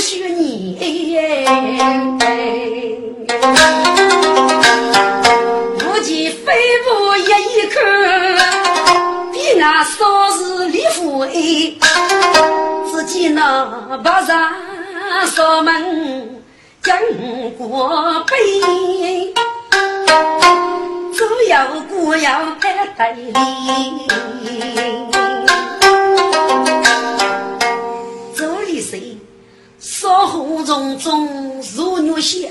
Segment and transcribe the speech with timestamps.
[0.00, 0.76] 许年，
[5.76, 6.52] 无忌飞
[6.84, 7.20] 步一
[7.54, 7.84] 一看，
[9.30, 11.30] 比那少时李富安，
[12.90, 14.50] 只见那白纱
[15.26, 16.42] 扫门
[16.82, 16.96] 将
[17.58, 18.34] 过背，
[21.12, 21.54] 左右
[21.90, 23.34] 过要还带领。
[30.10, 32.50] 少虎中中如女仙，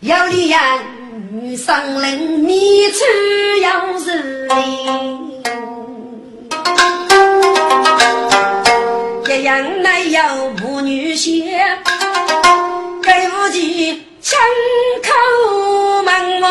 [0.00, 2.98] 要丽人上林，你处
[3.62, 4.46] 要是。
[9.26, 11.78] 一样乃有母女仙，
[13.02, 14.38] 该无忌枪
[15.02, 16.42] 口门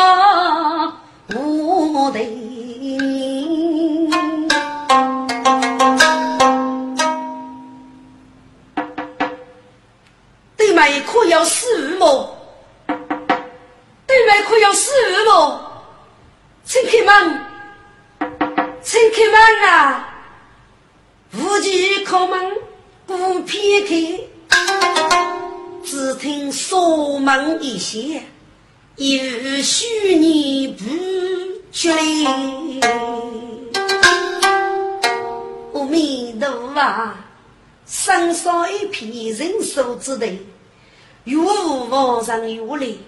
[1.36, 1.38] 我
[1.86, 2.47] 无对。
[10.78, 12.38] 对可要死么？
[14.06, 14.92] 对面可要死
[15.26, 15.84] 么？
[16.64, 17.42] 请开门，
[18.84, 20.08] 请开门啊！
[21.34, 22.58] 无忌开门
[23.08, 24.20] 不偏开，
[25.84, 28.00] 只听锁门一响，
[28.98, 30.86] 一日虚拟不
[31.72, 32.38] 觉阿
[35.90, 37.26] 弥陀佛啊！
[37.88, 40.38] 身上一片人手之地。
[41.36, 43.00] 若无王上有礼，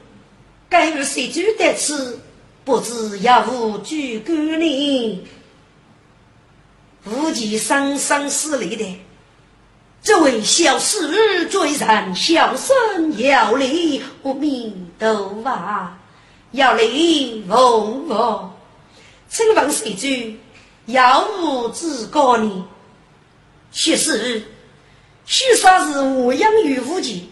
[0.68, 2.19] 该日谁主得此？
[2.66, 5.25] 不知要无举官呢？
[7.06, 9.00] 无忌生生死离的，
[10.03, 15.90] 这位小事追上，小生要礼，阿弥陀佛，
[16.52, 18.53] 要礼奉佛。
[19.29, 20.08] 请问谁主
[20.88, 22.68] 要无之高呢？
[23.72, 24.44] 许是，
[25.25, 27.29] 许啥是我养育无忌。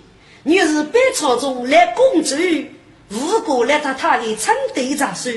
[0.47, 2.33] 你是北朝中来公主，
[3.11, 5.29] 吴国来他他的称帝杂书，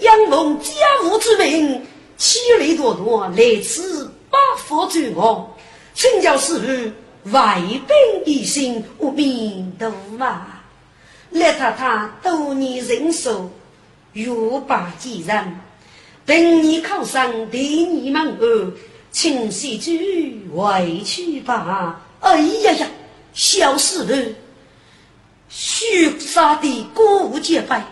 [0.00, 0.70] 仰奉家
[1.04, 1.82] 务之命，
[2.18, 5.56] 千里多多来此八佛助我，
[5.94, 9.90] 请教师傅外兵一心，无名多
[10.22, 10.62] 啊！
[11.30, 13.50] 来他他多年人寿，
[14.12, 14.28] 欲
[14.66, 15.58] 把几人，
[16.26, 18.72] 等你考上第二门儿，
[19.10, 19.90] 请谢主
[20.54, 22.02] 回去吧。
[22.20, 22.86] 哎呀呀！
[23.38, 24.34] 小师傅，
[25.48, 27.86] 许杀的歌舞结拜，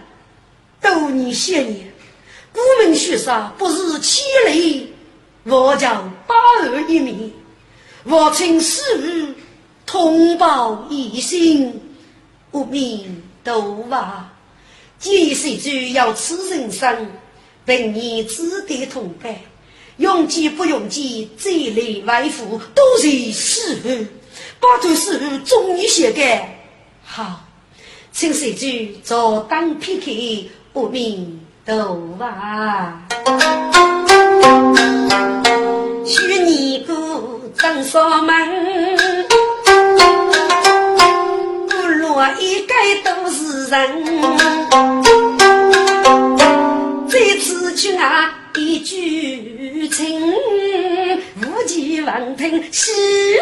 [0.82, 1.88] 多年些年，
[2.52, 4.92] 古门许杀不是千里，
[5.44, 6.34] 我叫八
[6.64, 7.32] 二一名，
[8.02, 9.34] 我请师傅
[9.86, 11.80] 通报一声，
[12.50, 14.34] 无名都话，
[14.98, 17.08] 几岁就要此人生，
[17.64, 19.42] 本你只得同拜，
[19.98, 24.06] 用计不用计，这类外父都是师傅。
[24.60, 26.58] 八头师傅终于写改
[27.04, 27.40] 好，
[28.12, 28.66] 请谁主
[29.02, 33.02] 坐当 PK，不明都啊！
[36.04, 38.96] 许你个张少门，
[41.68, 42.74] 不落一概
[43.04, 44.04] 都是人。
[47.08, 50.20] 这次去啊，一句情。
[51.66, 52.92] 几闻听喜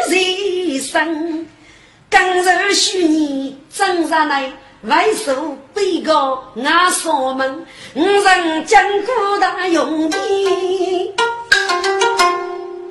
[0.09, 1.47] 人生，
[2.09, 4.51] 刚柔许你真上来，
[4.83, 11.13] 外手背个那锁门，五人将古大用意，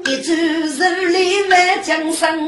[0.07, 0.33] 一株
[0.69, 2.39] 树里万江山，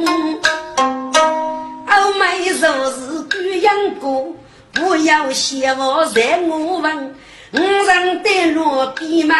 [0.78, 4.34] 欧美若是贵阳过，
[4.72, 7.14] 不要嫌我在我问。
[7.52, 9.36] 五人登陆闭门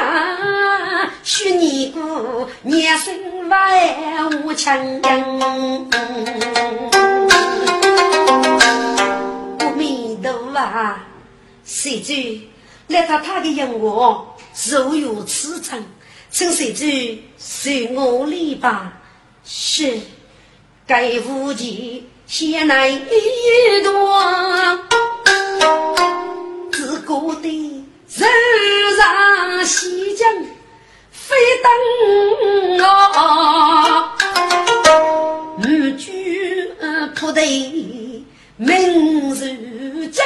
[0.00, 0.38] 啊，
[1.24, 5.02] 许你姑年生外无强人。
[9.60, 10.96] 阿弥陀佛，
[11.64, 12.12] 谁主
[12.88, 14.36] 来他他的人我
[14.68, 15.84] 如有此称，
[16.30, 16.84] 请谁主
[17.38, 18.92] 随我礼吧。
[19.44, 20.00] 是，
[20.86, 23.00] 该无忌先来一
[23.84, 24.78] 段。
[26.72, 27.48] 自古的
[28.08, 28.28] 人
[28.96, 30.28] 上西江
[31.32, 31.38] 飞
[32.76, 34.12] 灯啊，
[35.56, 35.60] 五
[35.96, 36.12] 军
[37.14, 37.40] 部队
[38.56, 40.22] 名如江，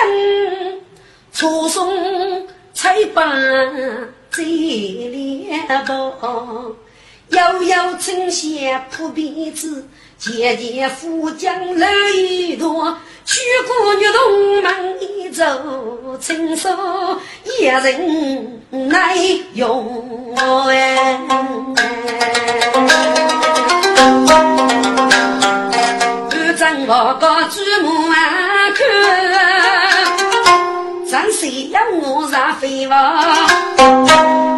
[1.33, 3.25] 初送彩板
[4.31, 5.85] 在两
[6.19, 6.75] 旁，
[7.29, 9.87] 遥遥城下扑鼻子，
[10.19, 12.97] 姐姐富江楼一座。
[13.25, 15.45] 举过玉龙门一走，
[16.21, 16.71] 亲手
[17.45, 19.17] 一人来
[19.55, 20.35] 用
[20.69, 21.21] 哎。
[26.89, 28.15] 我个举目啊
[28.77, 28.87] 看，
[31.11, 32.95] 咱谁要我上飞房？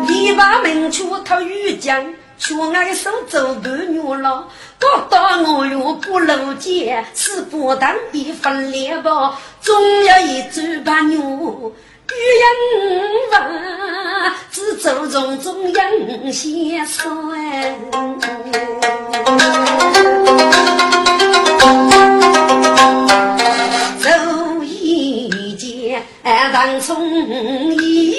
[0.06, 2.04] 篱笆门出头玉江。
[2.38, 4.48] 学俺手走半月了，
[4.78, 9.38] 搞到我又不露肩，是不当一分脸吧？
[9.60, 12.50] 总要一嘴把牛，玉人
[13.30, 13.36] 吧，
[14.50, 17.10] 只走从中央先说
[24.00, 26.02] 走一件
[26.52, 27.04] 当从
[27.82, 28.16] 一。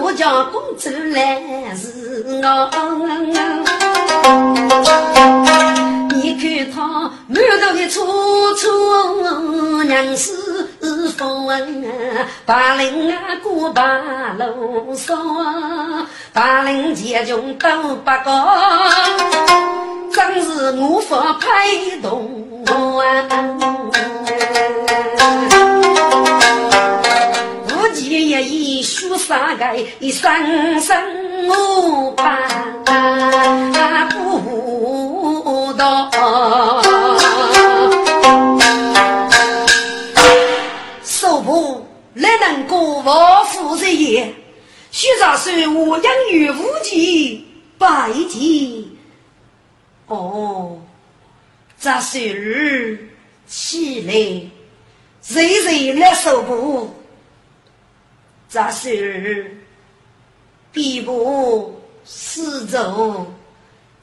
[0.00, 1.42] 我家公主来
[1.74, 2.70] 是我，
[6.10, 8.00] 你看他满头的楚
[8.54, 10.30] 楚娘是
[11.16, 11.48] 风，
[12.46, 13.82] 八零啊过八
[14.38, 18.48] 路上，八零前穷都不高，
[20.12, 21.46] 真是无法拍
[22.00, 23.71] 动我。
[29.22, 30.98] 一书三盖，一生生
[31.46, 32.82] 我盼
[34.10, 36.10] 不到。
[41.04, 44.34] 手部来能过王府日夜，
[44.90, 47.46] 许长是我养育无忌
[47.78, 48.98] 百计。
[50.08, 50.80] 哦，
[51.80, 53.08] 这是日
[53.46, 54.14] 起来，
[55.28, 56.92] 日日来手部。
[58.52, 59.50] 杂事
[60.70, 63.26] 必不死走，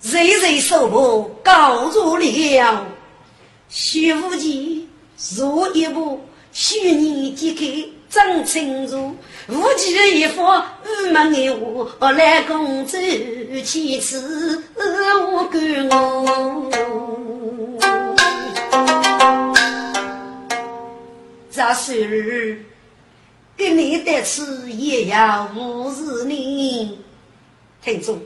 [0.02, 2.88] 日日受苦告入了。
[3.70, 4.90] 徐无忌
[5.38, 6.20] 入一步，
[6.52, 7.64] 虚拟即刻
[8.10, 9.16] 真清楚。
[9.50, 11.52] 无忌一方郁闷的
[12.00, 12.98] 话来公主，
[13.64, 16.72] 其次我管我。
[21.52, 22.66] 杂事。
[23.60, 26.98] 给你的吃也要无视你，
[27.84, 28.18] 听众，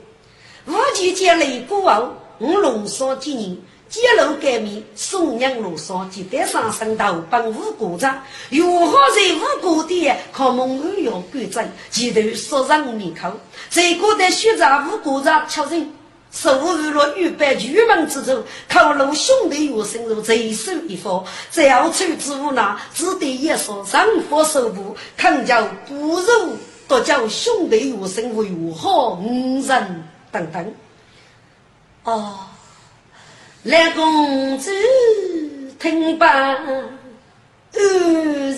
[0.64, 13.28] 无忌接雷过后，五龙少几年，揭露改名，宋娘龙少几得上升到本无国长，如何在无国的靠蒙古要规正，前头说上面口，
[13.68, 15.92] 在古代学长无国长确认。
[16.34, 26.56] 受娱了预备入门之中，考入兄弟有深入最手一方，只要出之无难，只得一说上火手部，看叫不如
[26.88, 30.74] 多叫兄弟有生为好五人等等。
[32.02, 32.36] 哦，
[33.62, 34.70] 来公子
[35.78, 37.80] 听罢，二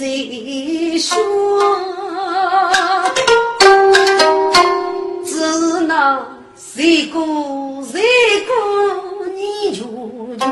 [0.00, 1.16] 人说，
[5.24, 6.35] 只那。
[6.76, 8.02] 谁过谁
[8.46, 9.80] 过你就
[10.36, 10.46] 讲，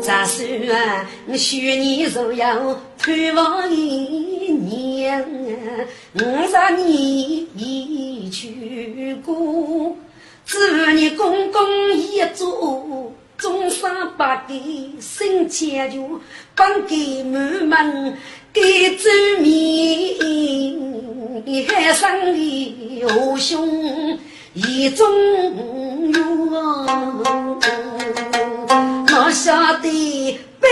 [0.00, 1.06] 咋算？
[1.26, 5.22] 你许你若要盼望一年，
[6.14, 6.88] 五十年
[7.54, 9.94] 一去过，
[10.46, 13.12] 只你公公一做。
[13.42, 16.20] 中山八地生千秋，
[16.54, 18.16] 帮给满门
[18.52, 20.16] 给周面，
[21.66, 24.16] 海上的何兄
[24.54, 25.12] 意中
[26.12, 26.22] 有
[29.10, 30.68] 我晓得白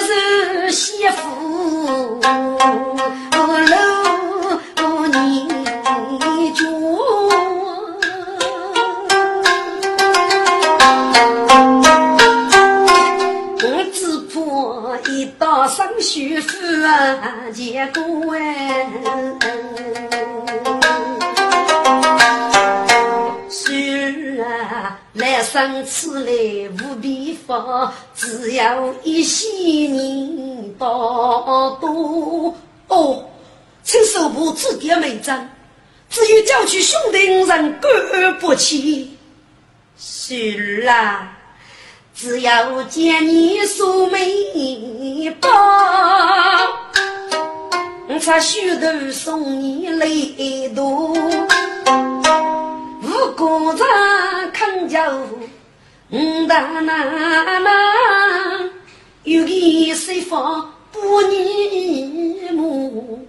[0.00, 2.18] 日媳妇
[16.08, 18.86] 到生媳妇啊，结果哎。
[25.14, 26.32] 来生此来
[26.80, 29.48] 无比法，只要一些
[29.88, 32.56] 年多多。
[32.86, 33.24] 哦，
[33.82, 35.48] 请手部指点美章，
[36.08, 39.16] 只有叫去兄弟五人过而不弃。
[39.98, 41.37] 是啦，
[42.20, 45.48] 只要见你素眉包，
[48.08, 50.04] 我才许头送你来
[50.74, 51.14] 多。
[53.04, 53.84] 五谷杂
[54.52, 55.08] 康家
[56.10, 57.70] 五大奶奶，
[59.22, 59.48] 有个
[59.94, 60.36] 媳妇
[60.90, 63.24] 不你母，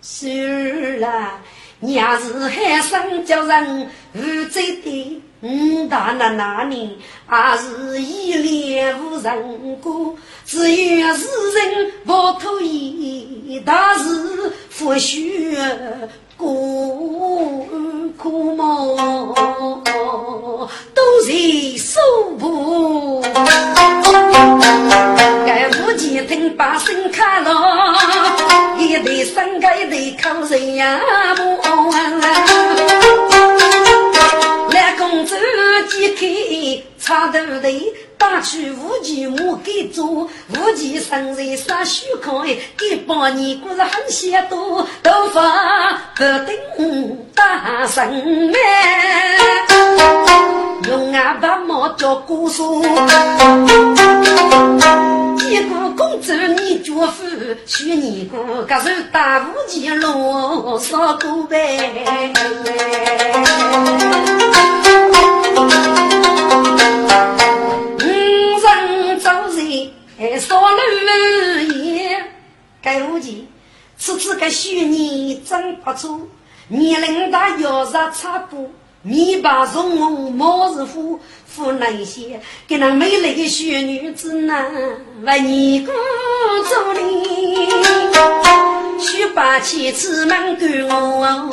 [0.00, 1.38] 是啦，
[1.78, 15.54] 娘是海上叫人无罪的五大奶奶呢，还是一脸无人过，只有世人不可以，大事不许
[16.38, 16.48] 过。
[18.16, 19.34] 苦梦
[20.94, 22.00] 都是受
[22.40, 23.20] 苦，
[25.44, 27.52] 该无钱听把声开了，
[28.78, 30.98] 一对生个一对靠人呀？
[31.36, 31.42] 不
[36.04, 37.68] 一开插头头。
[38.16, 49.66] 打去无极我给做，无极生在啥虚空哎，给八年过日很些多，头发不顶大神哎，
[50.88, 52.82] 用俺白毛叫姑苏，
[55.36, 57.24] 结果公主你丈夫
[57.66, 62.32] 娶你姑，可是大无极路少过呗。
[70.38, 72.24] 少了也
[72.82, 73.48] 该无忌，
[73.96, 76.20] 此次个虚拟真不错，
[76.68, 78.70] 年龄大腰上差不，
[79.02, 81.20] 面白容红貌似虎，
[81.56, 84.54] 湖南些给那美丽的小女子呢，
[85.22, 85.94] 为你过
[86.64, 87.68] 做哩，
[88.98, 91.50] 须把妻子们给我。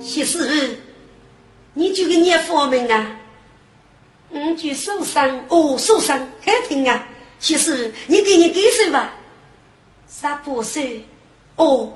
[0.00, 0.78] 其实，
[1.74, 3.16] 你就给念佛门啊。
[4.32, 7.06] 五句受伤哦，受伤还疼啊！
[7.38, 9.12] 其实你给你给谁吧？
[10.08, 11.04] 啥不岁
[11.56, 11.92] 哦，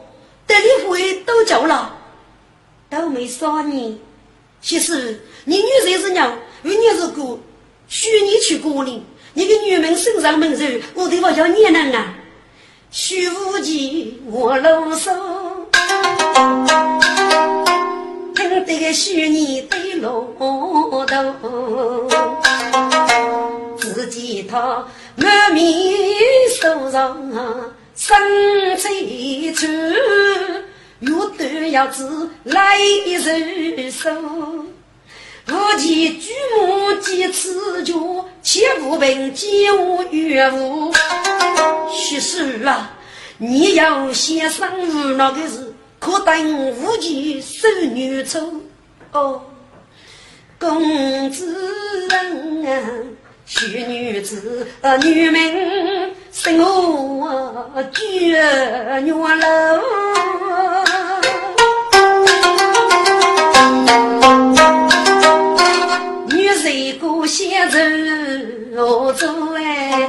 [0.47, 1.97] 得你会都叫了，
[2.91, 4.01] 都没杀你。
[4.61, 7.39] 其实你女人是娘，为你是哥，
[7.89, 9.05] 许你去过领。
[9.37, 12.15] 你个女门身上门肉，我对我叫你能啊？
[12.91, 15.13] 许无忌，我啰嗦。
[18.37, 21.23] 听得个许你对罗头，自己
[24.55, 25.67] 他满面
[26.61, 28.17] 受伤，生
[28.77, 29.67] 气处，
[31.01, 32.79] 有断要子来
[33.19, 33.33] 受
[33.91, 34.13] 手。
[35.49, 37.93] 无忌举目见此脚，
[38.43, 40.95] 切不平见我岳父。
[41.93, 42.93] 许是啊，
[43.39, 45.75] 你要先生无那个事。
[45.99, 48.41] 可等无忌收女丑
[49.13, 49.43] 哦，
[50.59, 51.57] 公子
[52.09, 52.91] 人啊
[53.47, 54.67] 娶女子，
[55.03, 58.43] 女名生我绝
[59.01, 59.81] 女楼，
[66.29, 67.79] 女婿过先走
[68.75, 70.09] 我走哎。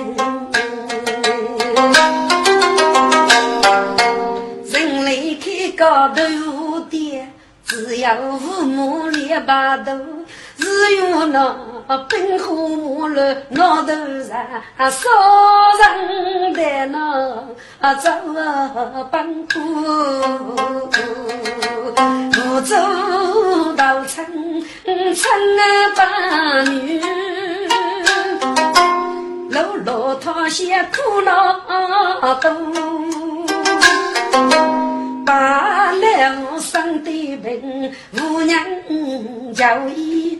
[5.78, 7.28] 高头的，
[7.66, 9.92] 只要父母两把头，
[10.76, 11.56] 只有那
[12.10, 13.88] 冰火了脑头
[14.24, 15.10] 上烧
[15.80, 18.12] 人的那走
[19.10, 19.62] 奔波，
[22.34, 22.76] 不走
[23.78, 24.28] 到村
[25.16, 25.24] 村
[25.96, 26.04] 把
[26.70, 27.02] 女，
[29.50, 31.32] 路路他些苦恼
[32.42, 32.52] 多。
[35.26, 38.60] 把了生的病，无娘
[39.56, 39.66] 教
[39.96, 40.35] 医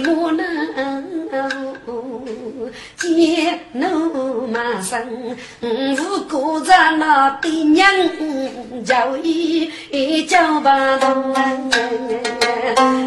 [0.00, 0.46] 母能
[2.96, 7.86] 见怒马生，无辜在那爹娘
[8.84, 9.70] 叫一
[10.24, 10.68] 叫不
[11.00, 11.34] 动，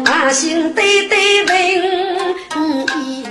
[0.04, 1.52] 阿心对对问
[2.98, 3.22] 一。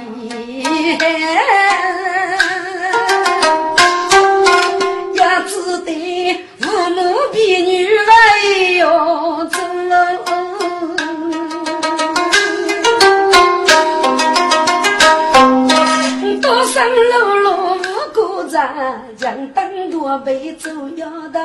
[19.17, 21.39] 将灯多杯走摇头，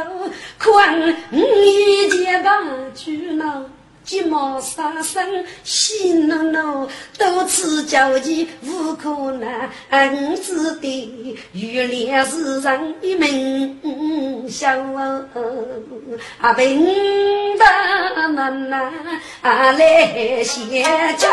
[0.58, 2.50] 看一见把
[2.94, 3.62] 去闹，
[4.04, 9.68] 鸡毛杀生喜怒怒，多次交集无可难，
[10.36, 14.70] 只得玉莲是人一门笑，
[16.40, 16.84] 啊，平
[17.58, 17.64] 的
[18.28, 18.92] 难难
[19.42, 20.64] 来相
[21.18, 21.28] 交。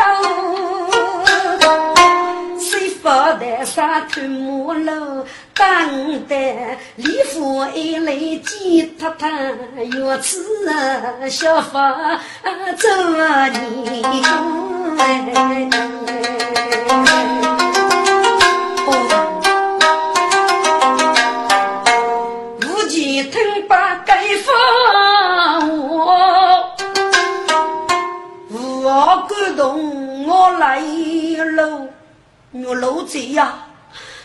[3.04, 5.26] 谁发的沙土木楼？
[5.54, 9.28] 当代礼服一类吉他他，
[9.92, 10.42] 乐此
[11.28, 11.94] 小法
[12.78, 12.88] 走
[13.52, 14.02] 你。
[18.86, 18.88] 哦，
[22.62, 24.48] 无忌腾把盖房
[25.88, 26.74] 我，
[28.50, 30.80] 我感动我来
[31.54, 31.86] 喽。
[32.62, 33.66] 我老贼呀，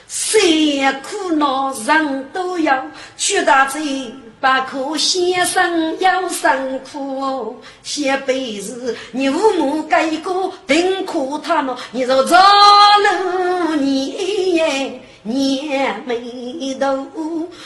[0.07, 2.71] 谁苦恼人都有，
[3.17, 6.47] 屈大嘴不可先生要辛
[6.91, 7.59] 苦。
[7.81, 11.75] 下辈子你父母改过，定苦他们。
[11.91, 14.61] 你若早了你
[15.29, 17.07] 年没头，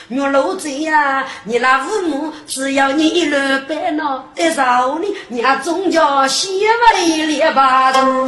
[0.10, 6.52] 我老贼呀，你那父母只要你一路白闹得饶你，你还总叫先
[6.96, 8.26] 为列把头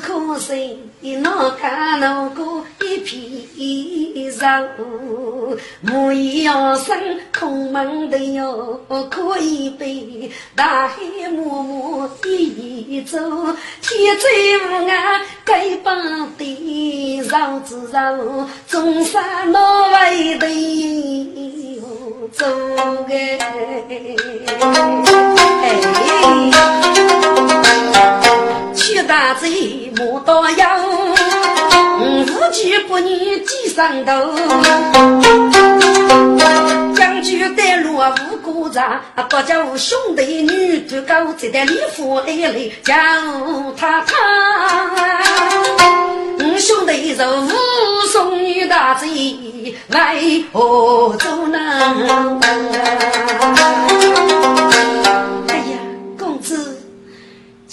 [0.00, 2.42] 可惜那看那个
[2.78, 5.56] 一片肉。
[5.80, 6.98] 木要生
[7.38, 8.80] 空门的哟，
[9.10, 10.96] 可以被大海
[11.30, 13.18] 默默一走。
[13.80, 14.24] 天灾
[14.68, 15.96] 无安，该帮
[16.36, 18.16] 的绕子绕，
[18.68, 19.58] 中山那
[19.92, 20.46] 位的。
[22.32, 22.44] 走
[23.08, 23.38] 哎，
[29.02, 30.78] 大贼莫到腰，
[32.00, 34.12] 无惧不你几上头。
[36.94, 42.94] 将军带路无故障，不叫兄弟女团高，只得礼服挨来叫
[43.76, 44.14] 他他。
[46.58, 47.50] 兄弟是武
[48.10, 49.06] 松女大贼，
[49.88, 51.58] 为何走呢？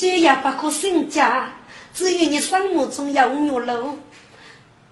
[0.04, 1.50] 这也不可生家，
[1.94, 3.96] 只有你心目中有我喽。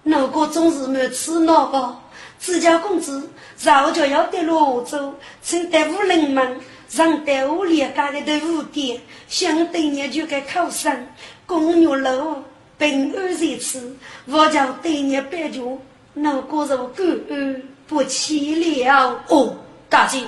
[0.04, 1.94] 哪个总是没吃哪个？
[2.40, 6.58] 只叫公子，早就要得罗州，请得武人们，
[6.90, 8.98] 让得我列家的五点，
[9.28, 10.96] 想对你就该考上
[11.44, 12.42] 公牛楼。
[12.78, 13.94] 平安如此，
[14.24, 15.78] 我将对你拜酒，
[16.14, 19.20] 那个人感恩不起了。
[19.28, 19.54] 哦，
[19.90, 20.22] 大姐，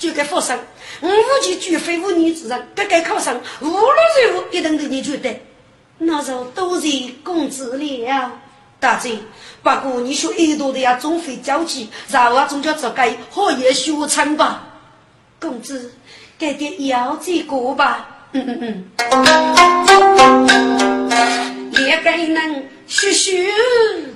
[0.00, 0.58] 就该发生，
[1.00, 3.94] 我父亲绝非无女之人，该该考上，无论
[4.32, 5.44] 如何一定对你绝对。
[5.98, 6.88] 那时候都是
[7.22, 8.32] 工资了，
[8.80, 9.18] 大姐。
[9.62, 14.66] 不过你说耳朵的呀，总会交集，然后总叫做该好也学成吧。
[15.38, 15.92] 公子，
[16.38, 18.08] 给点要这个吧。
[18.32, 18.84] 嗯嗯嗯。
[21.72, 22.42] 也该能
[22.88, 23.52] 絮絮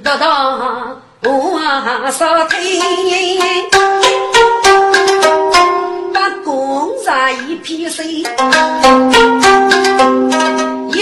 [0.02, 2.80] 叨叨话少听，
[7.48, 8.22] 一批水，一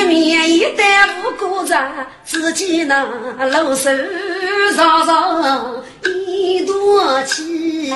[0.03, 1.77] 面一担无辜着，
[2.25, 3.07] 自己那
[3.47, 3.88] 老手
[4.75, 5.45] 上上
[6.05, 7.93] 一朵气。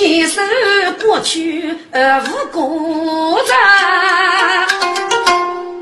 [0.00, 0.42] 一生
[1.04, 3.54] 过去无过账，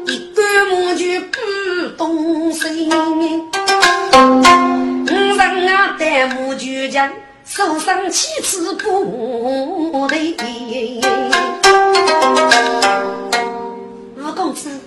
[0.07, 1.39] 一干木就不
[1.97, 2.91] 动心。
[5.99, 7.13] 戴木就将
[7.45, 10.35] 手上七次不对。
[14.17, 14.81] 吴公子，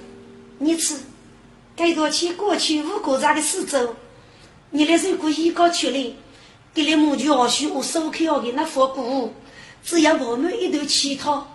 [0.60, 0.96] 你吃，
[1.76, 3.96] 该多去过去无过账的四周，
[4.72, 6.06] 你来是故意搞出来。
[6.74, 9.34] 给了木具二叔，我收开要给那发布，
[9.84, 11.48] 只要我们一头乞讨，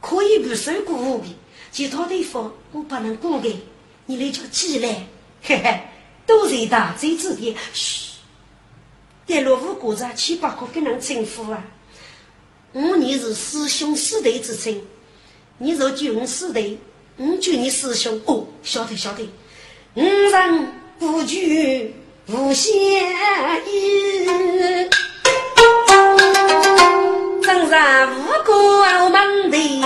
[0.00, 1.24] 可以不收过的，
[1.72, 3.62] 其他地方我不能过的。
[4.06, 5.06] 你来叫起来，
[5.42, 5.80] 嘿嘿，
[6.26, 7.56] 都是大嘴子的。
[7.72, 8.05] 嘘，
[9.26, 11.64] 带落五谷子七八个跟人称呼啊。
[12.72, 14.80] 我你是师兄师弟之称，
[15.58, 16.78] 你若君师弟，
[17.16, 18.20] 我叫你师兄。
[18.26, 19.28] 哦，晓得晓得。
[19.94, 21.92] 五人不惧
[22.28, 22.72] 无嫌
[23.66, 24.88] 疑，
[27.42, 28.52] 正上五谷
[29.10, 29.82] 门第。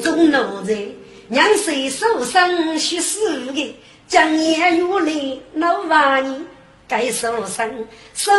[0.00, 0.86] 中奴才
[1.26, 3.74] 娘虽受伤须死个，
[4.08, 6.46] 将年月来老八年，
[6.88, 7.68] 该受伤
[8.14, 8.32] 受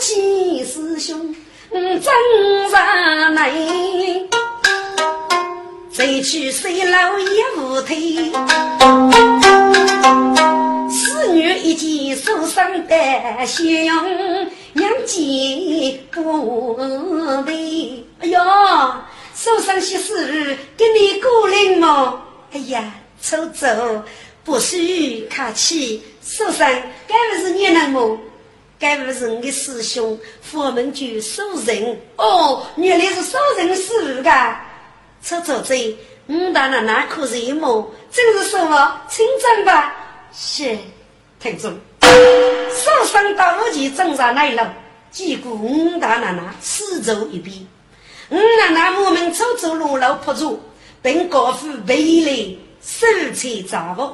[0.00, 1.36] 起师兄
[1.70, 3.52] 真上来。
[5.92, 8.32] 谁去谁老也无退，
[10.90, 16.74] 四女一见受伤的血用娘见不
[17.44, 18.06] 得。
[18.20, 18.40] 哎呦，
[19.34, 22.22] 受伤些事跟你过来嘛？
[22.52, 23.66] 哎呀，抽走
[24.44, 26.66] 不许客气，受伤
[27.06, 28.18] 该不是你那么？
[28.78, 32.00] 该不是你的师兄佛门就收人？
[32.16, 34.58] 哦，原来是收人师傅噶。
[35.22, 35.74] 出走者，
[36.28, 39.94] 五大奶奶可是一模，真是说我清正吧？
[40.32, 40.78] 是，
[41.38, 44.74] 听众，受伤到路前正上来了，
[45.10, 47.54] 结果五大奶奶四走一边，
[48.30, 50.58] 五奶奶我们出走路路破住，
[51.02, 54.10] 并告诉未来手财杂物，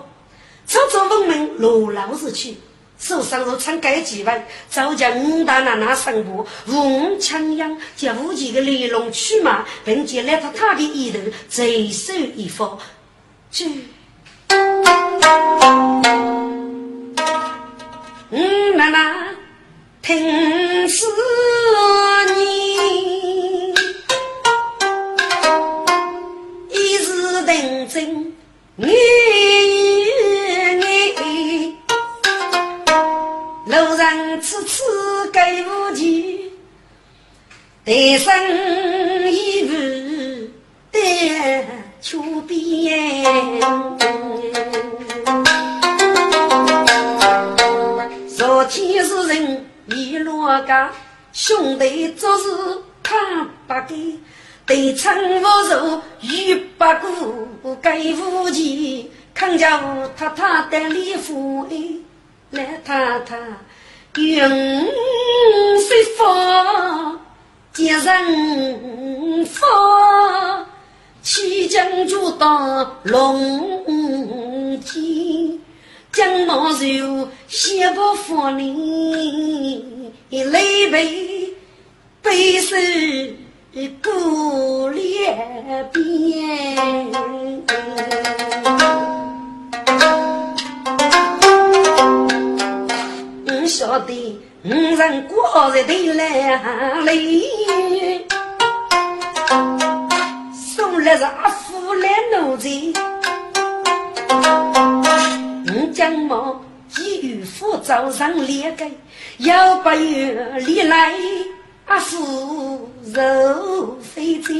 [0.67, 2.57] 出走我们路老子去。
[2.99, 12.79] 手上若穿盖几万，早将五大奶奶上步，五枪秧，将五几个雷龙驱马，并且来到他的衣头，贼手一放，
[13.51, 13.67] 去。
[18.31, 18.39] 五
[18.77, 19.35] 奶奶
[20.01, 21.07] 听思
[22.35, 23.75] 念，
[26.71, 28.35] 一时定真
[28.77, 29.76] 你。
[35.37, 36.51] 给无奇，
[37.85, 39.75] 单身一户
[40.91, 41.03] 单
[42.01, 43.23] 秋边。
[48.35, 50.91] 昨天是人一落家，
[51.35, 52.45] 兄弟做事
[53.03, 54.19] 看不给，
[54.65, 56.85] 对称无数遇不
[57.63, 61.69] 过，给无奇，看家务太太的礼服。
[62.53, 63.37] 来太太，
[64.17, 65.16] 云水发，
[67.77, 69.67] 接人发，
[71.21, 73.85] 起将就到龙
[74.81, 75.61] 天，
[76.11, 81.55] 将毛肉写不放你，泪背
[82.23, 82.75] 背手
[84.03, 85.37] 过两
[85.93, 87.13] 边。
[93.67, 96.57] 晓得五人过日的来
[97.03, 97.45] 里，
[100.53, 102.69] 送来是阿福来奴才，
[105.73, 108.85] 五将毛几与父早上列个，
[109.39, 109.97] 要不有
[110.59, 111.15] 里来
[111.87, 114.53] 阿福肉飞这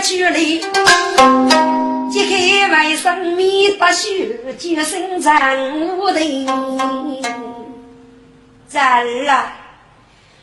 [0.00, 0.34] 记写出来，
[2.10, 4.08] 揭开外甥面大秀，
[4.58, 6.10] 就生长无
[6.46, 7.22] 头。
[8.70, 9.56] 然儿啊，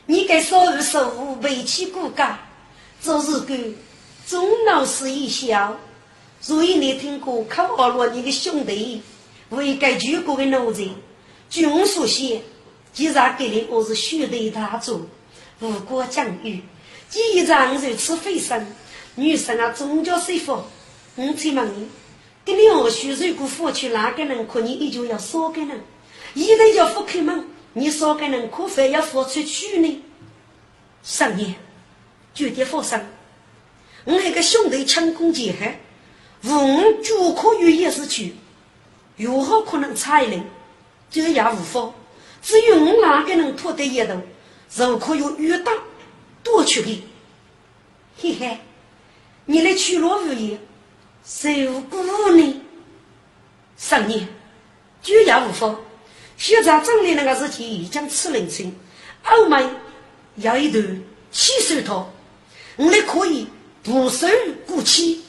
[0.07, 2.31] 你该说一说委屈骨骼，
[2.99, 3.55] 做是个
[4.25, 5.77] 中老师一笑。
[6.41, 9.01] 所以你听过考好了你的兄弟
[9.49, 10.89] 为该举国的奴才，
[11.49, 12.41] 据我所写，
[12.91, 15.07] 其实给你我是兄弟大族，
[15.61, 16.61] 无国疆域，
[17.09, 18.65] 既然如此非生，
[19.15, 20.63] 女生啊宗教师傅，
[21.15, 21.87] 我请问你，
[22.43, 25.81] 给你我许如果付去哪个人可你依旧要少个人？
[26.33, 30.03] 一旦要付开门，你少个人可非要付出去呢？
[31.03, 31.53] 三年，
[32.33, 32.99] 绝对发生，
[34.05, 35.67] 我那个兄弟成功结合。
[36.45, 38.35] 无就可与也是去，
[39.15, 40.43] 如何可能才能？
[41.09, 41.93] 这也无法。
[42.41, 44.19] 只有我哪个能脱得一头，
[44.75, 45.71] 如可有遇到
[46.43, 47.03] 多去的。
[48.19, 48.57] 嘿嘿，
[49.45, 50.59] 你来取罗无言，
[51.25, 51.97] 谁无辜
[52.31, 52.61] 呢？
[53.77, 54.27] 十年，
[55.01, 55.75] 就也无法。
[56.37, 58.73] 现在整理那个事情已经吃人情，
[59.25, 59.65] 欧美
[60.37, 62.11] 要一段七手套，
[62.77, 63.47] 我们可以
[63.83, 64.27] 不收
[64.65, 65.23] 过期。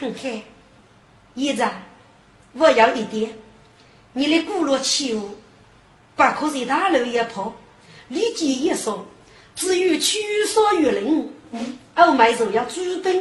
[0.00, 0.42] 哼哼，
[1.36, 1.82] 现在
[2.54, 3.36] 我要一点，
[4.14, 5.36] 你的古老器物，
[6.16, 7.54] 不可在大楼一跑，
[8.08, 9.06] 立即一说，
[9.54, 11.28] 至于取所于人，
[11.94, 13.12] 欧美就要主动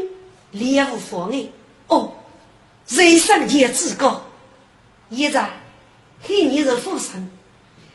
[0.51, 1.43] 猎物方案。
[1.87, 2.13] 哦，
[2.87, 4.21] 人生也自高，
[5.09, 5.49] 现在。
[6.23, 7.27] 黑你是富生，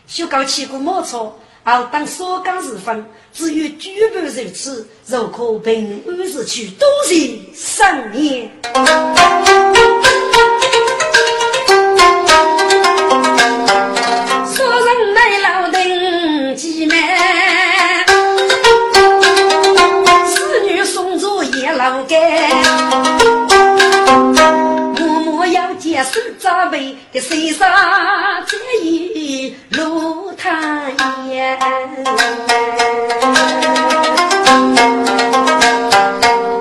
[0.09, 8.51] 学搞起过茅草，而当所讲时分，只有举步如此，如可平安日去，多谢三年。
[26.13, 27.69] 手扎背，给身上
[28.47, 30.51] 这一路太
[31.29, 31.59] 远。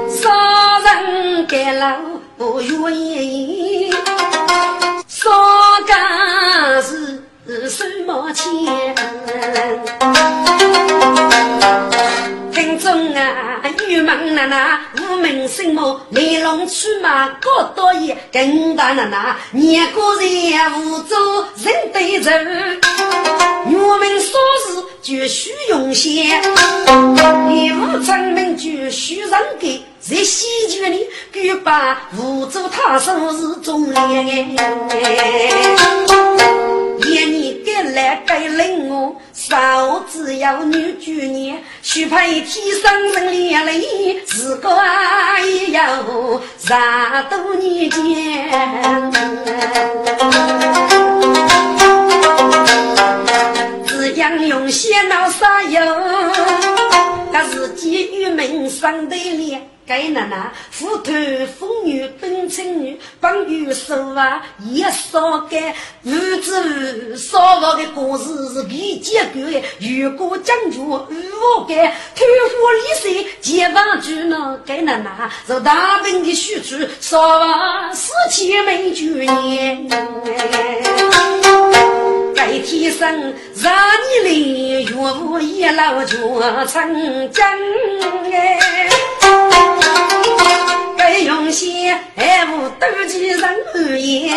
[0.09, 1.95] 杀人给老
[2.37, 3.91] 不愿意，
[5.07, 5.29] 杀
[5.87, 7.23] 干是
[7.69, 8.45] 什么钱？
[13.25, 20.27] 啊，郁闷呐呐，无名心魔，来龙去脉各多一，更大呐呐，年过人
[20.81, 21.15] 无助
[21.63, 22.29] 人对愁，
[23.67, 34.01] 我们说事就需用心，业务证明就需人给，在西局里举把无助他生是忠烈。
[37.07, 39.15] 爷你给来给领我，
[39.47, 44.75] 少只要女主年，须配天生人脸嘞，自个
[45.45, 45.85] 也要
[46.57, 46.73] 十
[47.29, 48.49] 多年间，
[53.85, 55.95] 只养用先闹啥哟？
[57.31, 59.61] 那是基于民生的脸。
[59.87, 61.13] 该奶奶虎头
[61.59, 71.77] 凤女本青女，帮玉手啊也少干，无知少我的故事是比结构的，如果讲究无我干，
[72.15, 72.79] 头发理
[73.23, 79.87] 色肩膀举呢，该奶奶是大兵的许处，少我四千美酒年。
[82.35, 84.29] 该天生让你来，
[84.83, 86.17] 岳父一老绝
[86.67, 87.47] 成将
[88.31, 88.59] 哎。
[90.97, 93.41] 该用心还无斗气人
[93.99, 94.35] 言，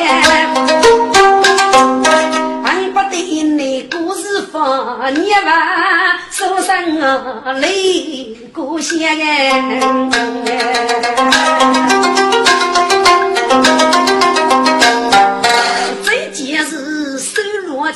[2.64, 9.52] 俺不得你故事放你吧，手上啊泪故乡哎。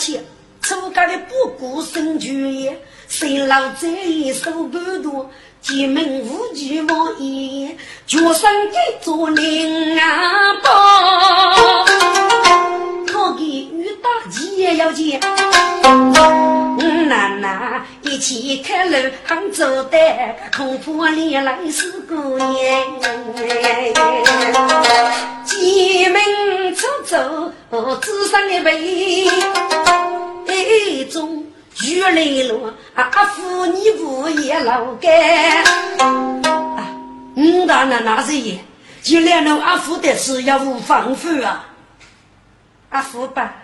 [0.03, 0.21] 去，
[0.61, 5.31] 出家的不顾身权，谁老这一手不多。
[5.61, 11.85] 进门无惧无言，脚上给做灵啊包，
[13.07, 15.21] 可给遇大姐要见。
[15.85, 19.97] 嗯，奶奶一起开路杭州的，
[20.57, 22.83] 恐怕你来是过年。
[28.13, 28.79] 纸上的背，
[30.91, 31.45] 一种。
[31.85, 32.11] 玉来
[32.53, 35.65] 了，阿父你不也老干？
[36.77, 36.95] 啊，
[37.35, 38.63] 五大那那是也，
[39.03, 41.65] 就连那阿父的事也无防范啊。
[42.91, 43.55] 阿父吧，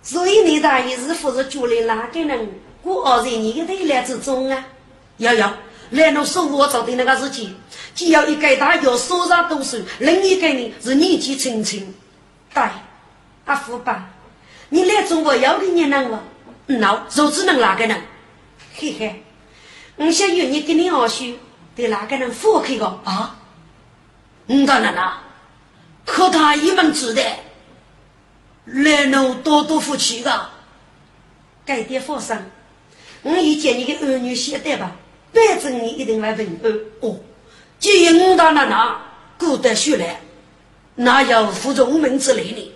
[0.00, 2.48] 所以你大爷是不是觉得哪个人
[2.82, 4.64] 过二十年的头来之中啊？
[5.16, 5.52] 瑶瑶，
[5.90, 7.52] 来侬说我做的那个事情，
[7.96, 11.92] 只要一个大要手上都是，另一个呢是年纪轻轻。
[12.54, 12.62] 对，
[13.44, 14.10] 阿福吧，
[14.68, 16.22] 你来中国要给你那个。
[16.68, 18.00] 孬，肉只能哪个人？
[18.74, 19.22] 嘿嘿，
[19.96, 21.36] 我想有你跟你二叔
[21.74, 23.36] 对哪个人分开个啊？
[24.46, 25.22] 嗯，当然啦，
[26.06, 27.22] 可他一门子的，
[28.64, 30.48] 来路多多夫妻个，
[31.66, 32.50] 改点发生。
[33.22, 34.92] 我一见你的儿女写的吧，
[35.32, 37.20] 保证你一定会平安哦。
[37.78, 39.02] 既然我当然啦，
[39.36, 40.20] 过得学来，
[40.94, 42.72] 那要服从我们之类的。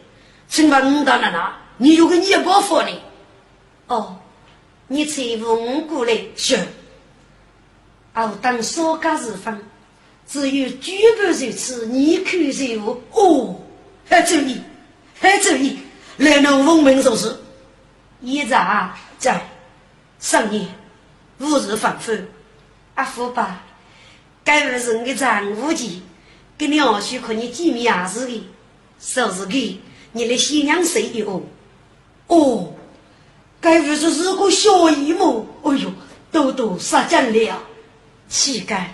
[0.48, 2.92] 请问我当然啦，你有个年包房呢？
[3.88, 4.16] 哦，
[4.88, 6.59] 你才问过来是，
[8.14, 9.61] 哦，当所家日分，
[10.26, 13.20] 只有举步如此，你看如何？
[13.20, 13.61] 哦，
[14.09, 14.61] 还注意，
[15.20, 15.78] 还注意，
[16.16, 17.37] 来弄文明做事。
[18.24, 19.46] 现在在
[20.20, 20.66] 深夜，
[21.38, 22.12] 无日反复。
[22.94, 23.62] 阿福吧，
[24.42, 26.02] 该不是你丈夫的，
[26.56, 28.48] 跟你二叔和你见面也是的，
[28.98, 29.80] 说是的，
[30.16, 31.22] 你的新娘谁的？
[31.24, 31.42] 哦，
[32.26, 32.72] 哦
[33.61, 35.46] 该不是是个小姨母？
[35.62, 35.92] 哎呦，
[36.33, 37.59] 多多杀将了，
[38.26, 38.85] 乞丐，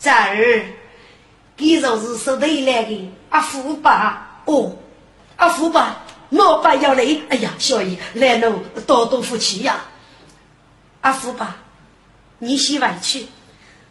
[0.00, 0.64] 侄儿，
[1.56, 4.42] 你就是收得来的阿福吧？
[4.46, 4.76] 哦，
[5.36, 7.04] 阿福吧，莫把要来。
[7.28, 9.84] 哎呀，小姨来喽，多多福气呀。
[11.02, 11.58] 阿福吧，
[12.40, 13.24] 你先回去，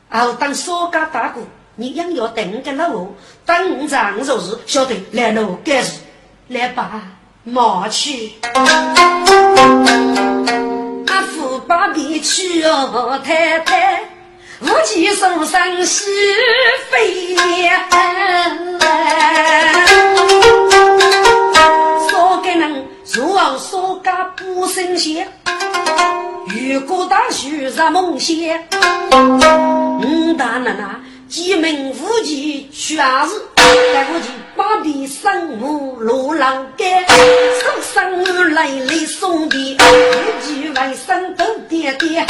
[0.09, 1.41] 后当少家大姑，
[1.77, 6.01] 你养要等个老五，等我长就是晓得来喽，该是
[6.49, 7.01] 来吧。
[7.43, 8.33] 莫去，
[11.07, 14.01] 阿父把别去哦，太太，
[14.61, 16.05] 无计受伤是
[16.89, 17.35] 非。
[22.09, 25.27] 说给人如何说家不生险，
[26.47, 28.35] 如果大树入梦乡，
[30.01, 30.99] 五大奶奶。
[31.27, 32.95] 几门武器全
[33.27, 42.25] 是带武器，把笔生母落老干，手上来来送的，武器外甥都点点。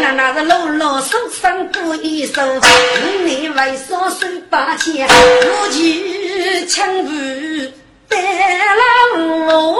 [0.00, 2.40] 那那是老老手上过一手，
[3.26, 7.10] 你外甥手把钱，武器枪不
[8.08, 9.76] 带了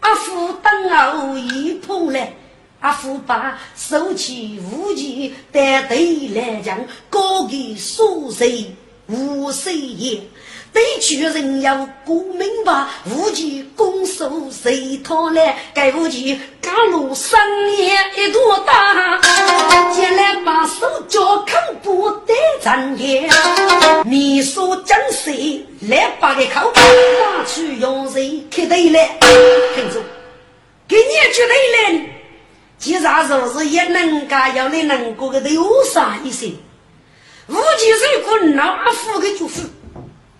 [0.00, 2.32] 阿父等候一碰来。
[2.80, 8.74] 阿父把手起武器带队来将，高给所谁
[9.06, 10.20] 无谁也。
[10.72, 15.56] 对举人要过明白，武器攻守谁讨来？
[15.72, 17.40] 该武器赶路三
[17.70, 19.20] 年一多大，
[19.92, 23.30] 进来把手脚看不得战也。
[24.04, 26.72] 你说将谁来把个口？
[26.74, 29.16] 拿去用谁开队来？
[29.76, 30.00] 听住，
[30.88, 32.06] 给你绝对来。
[32.80, 36.50] 其啥说是也能干，要你能过个都有啥意思？
[37.48, 39.68] 五级水库那富个就富，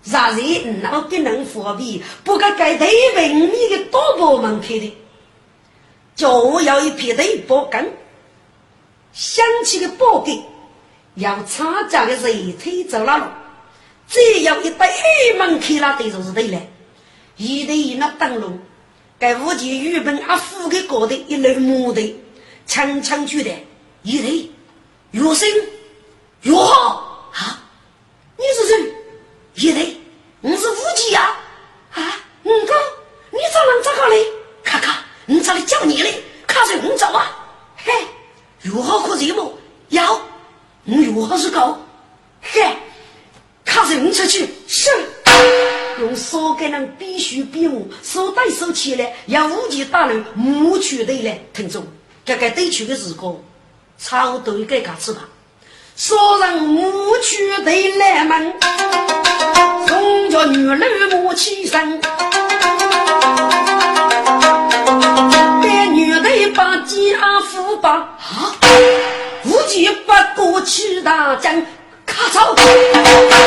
[0.02, 4.96] 啥人那跟能方便不该该对文明的多部门开的，
[6.14, 7.92] 叫我要一批对包根，
[9.12, 10.38] 想起个包根
[11.14, 13.24] 要参加的人推走了路，
[14.08, 16.60] 只要一对门开了对就是对了，
[17.36, 18.58] 一对那灯笼，
[19.18, 22.16] 该五级日本阿富个搞的一类木的。
[22.66, 23.50] 强强举的，
[24.02, 24.48] 一人
[25.10, 25.46] 越生
[26.44, 26.74] 如何
[27.32, 27.58] 啊！
[28.36, 28.94] 你是谁？
[29.54, 29.96] 一人，
[30.42, 31.34] 我是武吉呀！
[31.94, 32.74] 啊，五哥，
[33.30, 34.26] 你咋能这个嘞？
[34.62, 36.22] 看看，你咋来叫你嘞？
[36.46, 37.34] 看谁红走啊？
[37.76, 37.94] 嘿，
[38.60, 39.54] 越好可热么？
[39.88, 40.12] 要，
[40.84, 41.78] 我如何是高。
[42.42, 42.76] 嘿，
[43.64, 44.46] 看谁红出去？
[44.68, 44.90] 是，
[46.00, 51.86] 用手给人必须比我手带手起来，要武吉大人，木取的来，听众。
[52.22, 53.34] 这个对区的时光，
[53.96, 55.26] 超多一个嘎子吧。
[55.96, 58.52] 说人母去对来门，
[59.86, 60.76] 送着女儿
[61.12, 62.00] 母起身，
[65.62, 68.52] 带女的把家父把啊，
[69.44, 71.62] 无计不过去大将，
[72.04, 72.56] 咔嚓，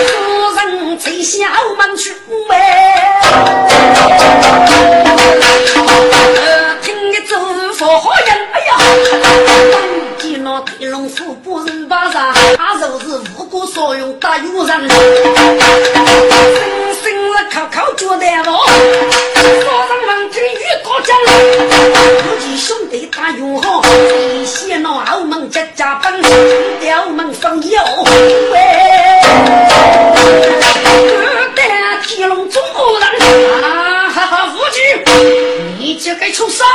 [0.07, 1.45] 说人催小
[1.77, 2.15] 门去
[2.49, 3.21] 哎，
[6.81, 7.37] 听个走
[7.73, 8.27] 佛好人。
[8.27, 9.96] 见
[10.61, 14.89] 天龙虎不是巴上，他就是无辜所用大有人。
[14.89, 14.99] 生
[17.03, 21.15] 生了靠靠脚带牢，早上门听雨高讲。
[22.23, 23.81] 夫妻兄弟打永好，
[24.33, 26.21] 一些那后门家家本，
[26.79, 27.83] 掉门放妖。
[28.51, 28.59] 喂，
[31.55, 33.07] 二天龙中国人
[33.63, 34.09] 啊，
[34.55, 34.81] 夫妻，
[35.77, 36.65] 你这个畜生！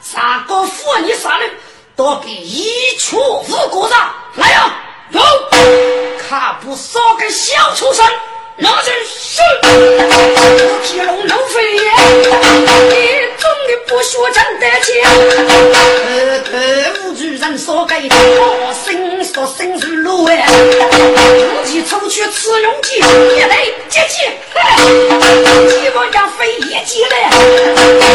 [0.00, 1.50] 三个妇你杀人，
[1.96, 3.16] 都给一处
[3.48, 4.70] 无辜上来呀！
[5.10, 5.20] 有，
[6.28, 8.04] 看不少个小畜生，
[8.56, 9.40] 那就是
[10.84, 12.98] 天龙飞也，你
[13.38, 14.86] 总的不学真得钱。
[16.04, 16.12] 呃
[16.52, 16.58] 呃，
[17.02, 20.46] 无主人说给，我心说心是路哎，
[21.76, 22.94] 自己出去吃用计，
[23.36, 23.54] 也得
[23.90, 24.14] 接济，
[25.68, 27.30] 鸡巴要飞一起来，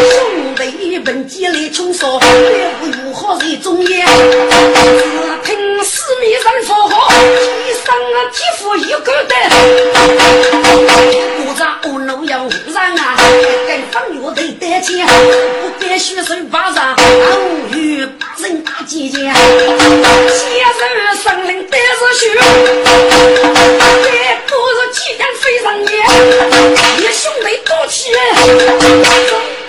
[0.09, 4.03] 兄弟本鸡来穷少，也不如何人中也。
[4.03, 7.11] 只听四面人说好，
[7.65, 9.35] 一生啊几副一个的，
[11.45, 13.17] 我这五路要无人啊，
[13.67, 16.99] 跟方乐队得钱，不必须手把上，偶
[17.71, 19.23] 遇八人大姐姐，先
[20.77, 20.81] 生
[21.23, 22.41] 生灵得是虚，再
[24.47, 25.89] 不是几天飞上天，
[26.99, 28.11] 一兄弟多气。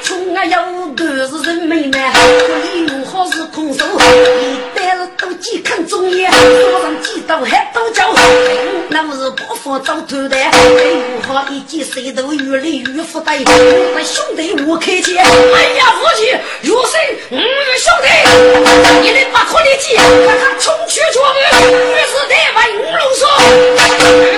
[0.04, 8.12] 从啊有都是人美呢，这里有好是空手，一旦是都几看中眼，早上几都还多叫，
[8.88, 10.36] 那不是不服早偷的。
[10.36, 13.32] 哎呦，好一记谁都越来越不得。
[13.44, 15.24] 我兄弟我客气，哎
[15.78, 17.00] 呀，夫妻如生，
[17.30, 17.40] 嗯，
[17.78, 18.08] 兄弟，
[19.02, 21.38] 你的把可力气，看看冲去捉鱼，
[21.70, 23.22] 于是得把五龙说，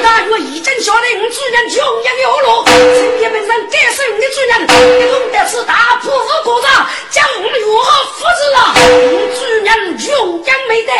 [0.03, 2.47] 大约一阵下来，我主人穷养有路，
[2.95, 4.53] 今天本身该是你的主人，
[4.99, 6.67] 你弄的是大铺子锅子，
[7.13, 8.75] 将我们如何复制啊？
[8.75, 10.93] 主人穷养没得，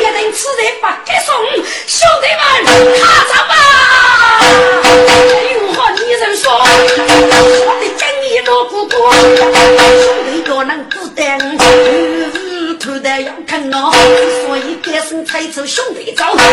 [0.00, 1.28] 一定吃得不给送，
[1.86, 2.42] 兄弟们，
[2.98, 3.52] 卡上吧！
[5.60, 9.20] 如何你人说，我的正义老不过，兄
[10.24, 12.37] 弟若能不等。
[12.78, 13.92] 头戴要看我，
[14.46, 16.24] 所以改声抬出兄弟走。
[16.36, 16.46] 人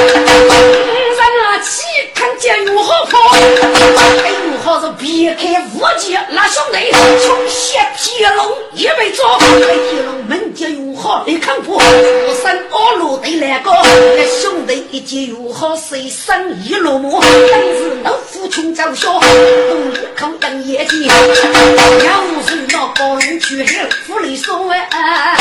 [1.46, 3.20] 啊起看见如何破？
[3.32, 9.26] 哎呦，好是别开无界，那兄弟从斜铁龙也没做。
[9.36, 11.78] 哎，铁龙门前如何你看破？
[11.78, 17.22] 我三二路对两个，那兄弟一见如何谁生一落寞？
[17.22, 21.12] 当时老夫穷走下，东一口当眼睛，要
[22.48, 23.70] 是那高人去后，
[24.08, 25.38] 府里说哎。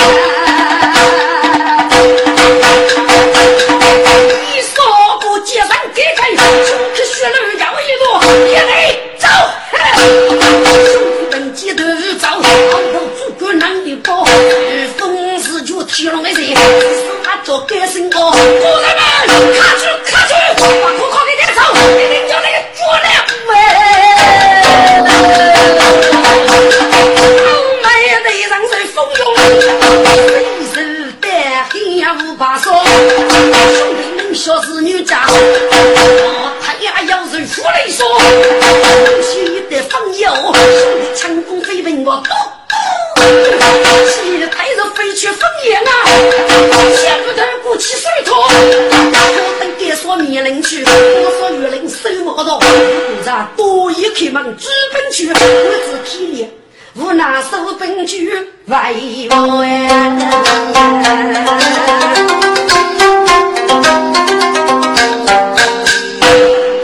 [54.15, 56.49] 开门直奔去，我只体力。
[56.95, 58.33] 无拿手本具
[58.67, 58.95] 外
[59.31, 60.17] 望呀，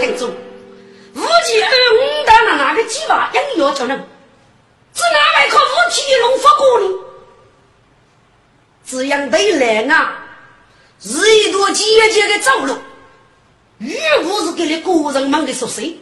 [0.00, 0.28] 听众，
[1.14, 3.96] 五级二五的那那个鸡娃硬要叫人，
[4.92, 5.62] 只哪位可五
[5.92, 6.86] 体龙发过呢？
[8.84, 10.18] 这样对来啊，
[11.00, 11.12] 日
[11.44, 12.74] 一多节节的走路，
[14.24, 15.96] 如果是给你个人忙的说谁？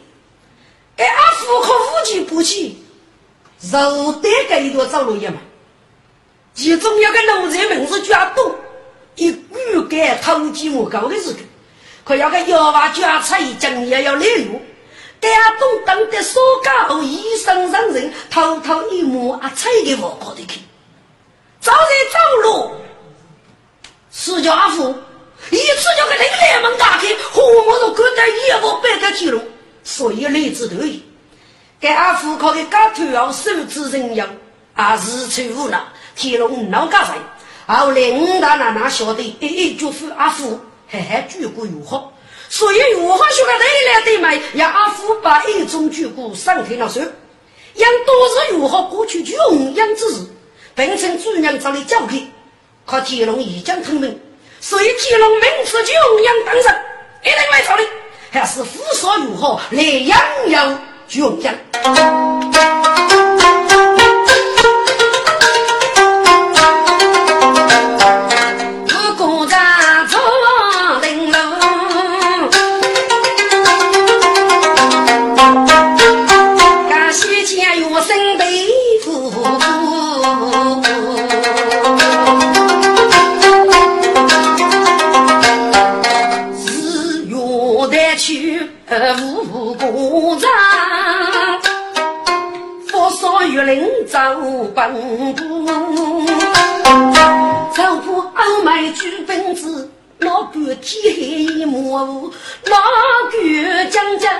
[0.99, 2.83] 哎，阿福可五级不起。
[3.71, 5.37] 肉得个一条走路也嘛，
[6.53, 8.55] 其中有个农人名字叫东，
[9.15, 11.35] 一骨干投机我高的时候，
[12.05, 14.61] 可要个幺娃家菜今也要来用。
[15.19, 15.29] 但
[15.59, 20.61] 东当的所高医生让人偷偷一摸啊，菜的我搞得去，
[21.59, 22.71] 早在走路，
[24.09, 24.95] 是叫阿福，
[25.51, 29.41] 一次就给那个连门打开，和我都跟在一步白个记录，
[29.83, 31.03] 所以来自得意。
[31.79, 34.27] 给阿父靠的高头要手指人妖，
[34.73, 35.81] 啊日出无奈，
[36.15, 37.11] 天龙闹家人。
[37.65, 42.11] 后来五大奶奶晓得，一一祝福阿父，嘿嘿举过如何？
[42.49, 50.25] 所以如何学个对来对嘛，让阿父把一种举过上天了手，让多日如何过去穷养之日，
[50.73, 52.23] 变成主人找的教诲。
[52.85, 54.19] 可天龙已经通明，
[54.59, 56.83] 所以天龙名字穷养当人，
[57.21, 57.83] 一定会找的，
[58.31, 60.19] 还是夫说如何来养
[60.49, 60.89] 养。
[61.09, 61.55] 穷养，
[94.79, 95.43] 奔波，
[97.75, 102.31] 走过欧美举本子，哪个天黑一幕，
[102.63, 102.77] 哪
[103.29, 104.31] 个将将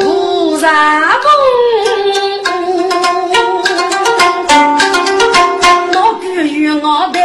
[0.00, 0.70] 无人
[1.24, 1.26] 问，
[5.90, 7.18] 哪个与我的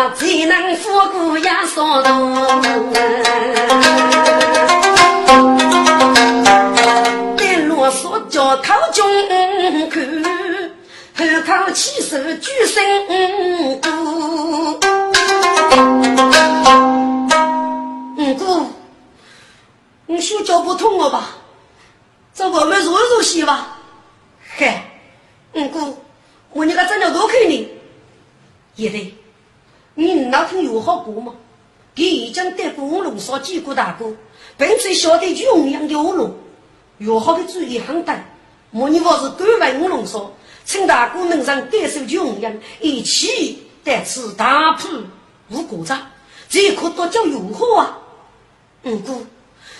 [0.00, 2.34] 明了，才能富过呀少东。
[7.36, 9.06] 但啰嗦叫头中
[9.90, 10.24] 看，
[11.16, 13.90] 后口起手举身过。
[18.16, 18.66] 五姑，
[20.06, 21.36] 你手脚不痛了吧？
[22.34, 23.76] 这我们揉揉先吧。
[24.56, 24.80] 嘿，
[25.52, 25.98] 五姑，
[26.52, 27.68] 我你个真的多看你，
[28.76, 29.14] 也对，
[30.06, 31.34] 你那天有好过吗？
[31.94, 34.10] 他已经得过乌龙烧几个大哥，
[34.56, 36.34] 并且晓得用样的乌龙，
[36.96, 38.18] 有好的主意很大。
[38.70, 39.28] 莫你我是
[39.58, 40.32] 敢问乌龙烧，
[40.64, 44.88] 请大哥能上感受用样，一起带此大铺
[45.50, 46.00] 无过账，
[46.48, 47.98] 这可多叫如何啊？
[48.84, 49.26] 五姑，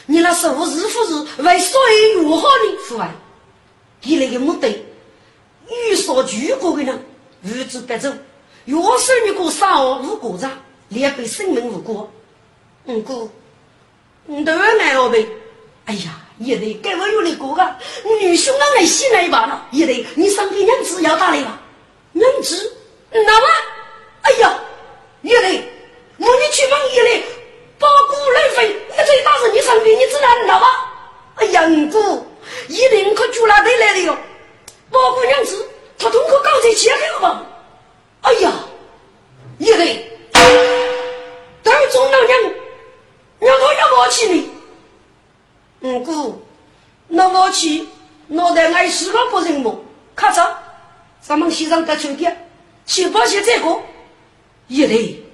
[0.05, 1.81] 你那时候是不是为所
[2.15, 3.11] 有友好的父爱？
[4.03, 4.69] 你那个目的，
[5.71, 7.03] 欲说举国的人，
[7.43, 8.13] 无知不走，
[8.65, 10.51] 若是你过杀我无过账。
[10.91, 12.11] 连被生命无辜，
[12.87, 13.31] 五姑，
[14.27, 15.25] 你都爱我呗？
[15.85, 17.77] 哎呀，也得给我有那个个
[18.19, 19.69] 女兄啊，来洗来罢了。
[19.71, 21.61] 也得你上给娘子要打来吧？
[22.11, 22.77] 娘子，
[23.13, 23.47] 那么，
[24.23, 24.59] 哎呀，
[25.23, 25.63] 也得
[26.17, 27.25] 我你去忙也得
[27.79, 30.67] 把姑来飞，你最大是你上给你自然了吧？
[31.37, 32.27] 哎呀，五姑，
[32.67, 34.19] 一定可住那得来了哟。
[34.91, 35.65] 把姑娘子，
[35.97, 37.47] 他通过搞这钱了吧？
[38.23, 38.53] 哎呀，
[39.59, 40.07] 也得。
[41.63, 42.41] 但是中老娘，
[43.39, 44.51] 娘都要我去你。
[45.81, 46.43] 五姑，
[47.09, 47.87] 那我去，
[48.29, 49.83] 脑袋挨十个不认么？
[50.15, 50.51] 咔嚓，
[51.21, 52.49] 咱们西上得酒店，
[52.87, 53.81] 去保险这个，
[54.69, 55.25] 也得。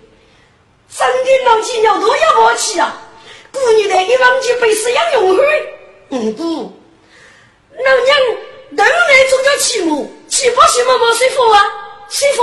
[0.89, 3.03] 三天老几鸟都要我去啊！
[3.53, 5.79] 姑娘的一忘记被死养用会。
[6.11, 6.73] 五姑，
[7.73, 8.19] 老娘
[8.77, 11.61] 都来中叫起母，去保险么么师傅啊？
[12.09, 12.43] 师傅，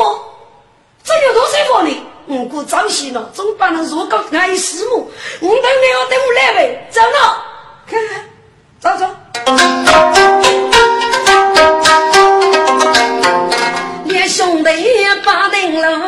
[1.04, 1.90] 这有多师傅呢？
[2.28, 7.44] 五姑早些了，总把那若搞爱死母，我等你要等我来呗，走了，
[7.86, 8.24] 看看，
[8.80, 9.06] 走走。
[14.06, 16.00] 连兄弟也把定了，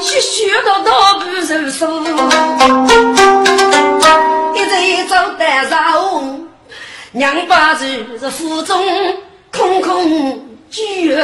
[0.00, 0.90] 许许多多
[1.20, 1.86] 不认输，
[4.54, 6.48] 一直走得上，
[7.12, 7.84] 娘把子
[8.18, 8.82] 是腹中
[9.52, 10.48] 空空。
[10.70, 11.16] 绝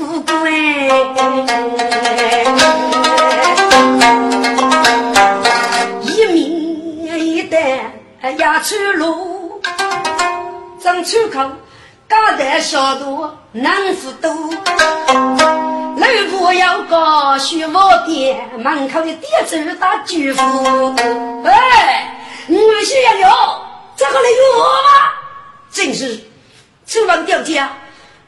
[0.00, 0.88] 不归，
[6.00, 7.58] 一面一担
[8.38, 9.60] 压出路，
[10.82, 11.40] 张出口
[12.08, 14.30] 高胆小度难负多。
[15.98, 20.40] 老婆要搞学我店，门口的店主打巨富。
[21.44, 22.10] 哎，
[22.48, 23.28] 我需要有
[23.98, 25.10] 这个来有我吗？
[25.70, 26.18] 真是，
[26.86, 27.70] 厨房掉价。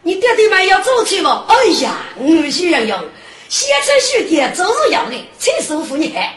[0.02, 1.44] 你爹爹们要走去吗？
[1.48, 3.04] 哎呀，我喜洋洋，
[3.48, 6.28] 先吃许天就是要的，才舒服你看。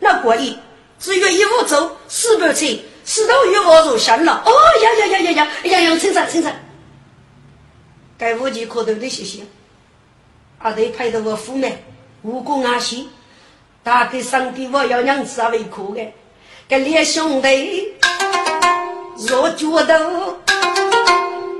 [0.00, 0.58] 那过瘾，
[0.98, 2.66] 只有一五走四百车，
[3.04, 4.42] 四头鱼我入山了。
[4.44, 4.50] 哦
[4.82, 6.52] 呀呀呀呀呀，洋洋请上请上。
[8.18, 9.42] 该五级可都得谢谢，
[10.58, 11.72] 阿得派到我府门，
[12.22, 13.08] 武功阿西，
[13.84, 16.04] 大概上帝我要娘子啊为苦的，
[16.68, 17.94] 跟两兄弟
[19.28, 20.36] 若觉得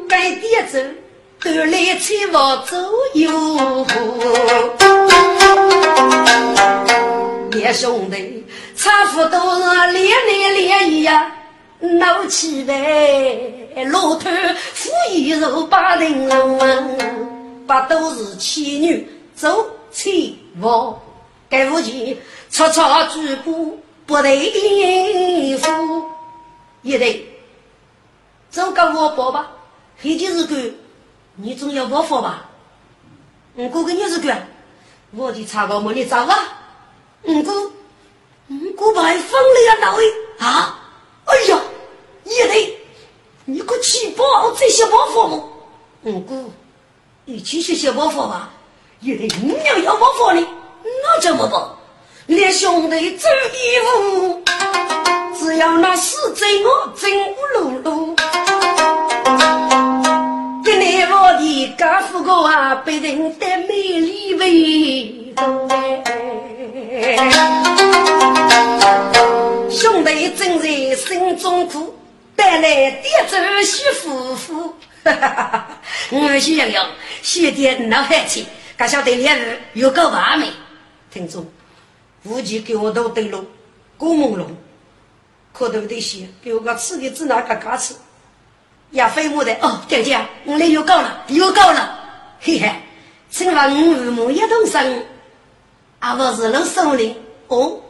[0.09, 0.79] 该点走。
[1.45, 2.77] 都来催我走
[3.15, 3.85] 哟，
[7.51, 11.35] 两兄弟差不多是连来连呀，
[11.81, 12.75] 闹起来，
[13.87, 14.31] 骆驼
[14.73, 21.03] 富一肉把人问，把都是妻女走催我，
[21.49, 22.17] 该无钱
[22.51, 26.05] 吵吵举步不得应付，
[26.83, 27.27] 也得
[28.49, 29.51] 走个我包吧，
[30.01, 30.82] 黑天日干。
[31.37, 32.47] 你总要我佛吧？
[33.57, 34.47] 五哥跟你是干，
[35.13, 36.39] 我的茶糕没你找啊？
[37.23, 37.71] 五哥，
[38.49, 40.05] 五哥白放了呀，那位
[40.39, 40.79] 啊？
[41.25, 41.59] 哎呀，
[42.25, 42.79] 也得，
[43.47, 45.49] 你可去报这些我佛么？
[46.03, 46.45] 五哥，
[47.25, 48.51] 你去学些我佛吧？
[49.01, 50.47] 也得，你要要我佛呢，
[50.85, 51.63] 那怎么办？
[52.27, 54.45] 连兄弟走一步，
[55.39, 58.12] 只要那死在我真无路路。
[61.83, 65.69] 家父哥啊，被人带美丽为重
[69.69, 71.93] 兄弟正在心中苦，
[72.37, 74.69] 带来点走媳妇妇。
[75.03, 75.81] 哈哈哈哈
[76.13, 76.87] 我喜洋洋，
[77.21, 78.47] 喜得闹嗨气，
[78.79, 80.47] 可晓得两人有个完美。
[81.13, 81.45] 听众，
[82.23, 83.45] 无忌给我都登录，
[83.99, 84.47] 郭朦胧，
[85.53, 87.93] 可都得些，给我个吃的只拿个嘎吃。
[88.93, 91.99] 也飞木的哦，姐姐，我来又高了，又高了，
[92.41, 92.71] 嘿嘿，
[93.31, 95.05] 请问我母一同生，
[95.99, 97.17] 啊不是老首领
[97.49, 97.81] 哦，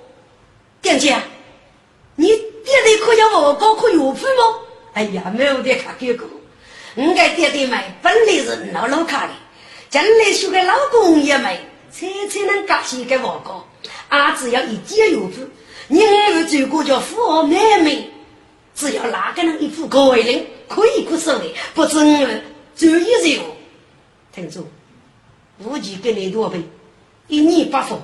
[0.80, 1.16] 姐姐，
[2.14, 4.58] 你爹爹可要我高考有谱吗？
[4.92, 6.24] 哎呀，没有得卡给过，
[6.94, 9.32] 我该爹爹买本来是老老卡的，
[9.90, 11.58] 将来娶个老公也没，
[11.90, 13.66] 才才能感谢给我高，
[14.08, 15.48] 啊只要一点有谱，
[15.88, 18.08] 你儿子最过叫富豪妹妹，
[18.72, 20.46] 只要哪个能一副高人。
[20.68, 21.44] 可以不收的，
[21.74, 22.40] 不知我
[22.76, 23.42] 注意着。
[24.32, 24.66] 听住，
[25.58, 26.62] 无忌跟你多背，
[27.28, 27.98] 一年八分。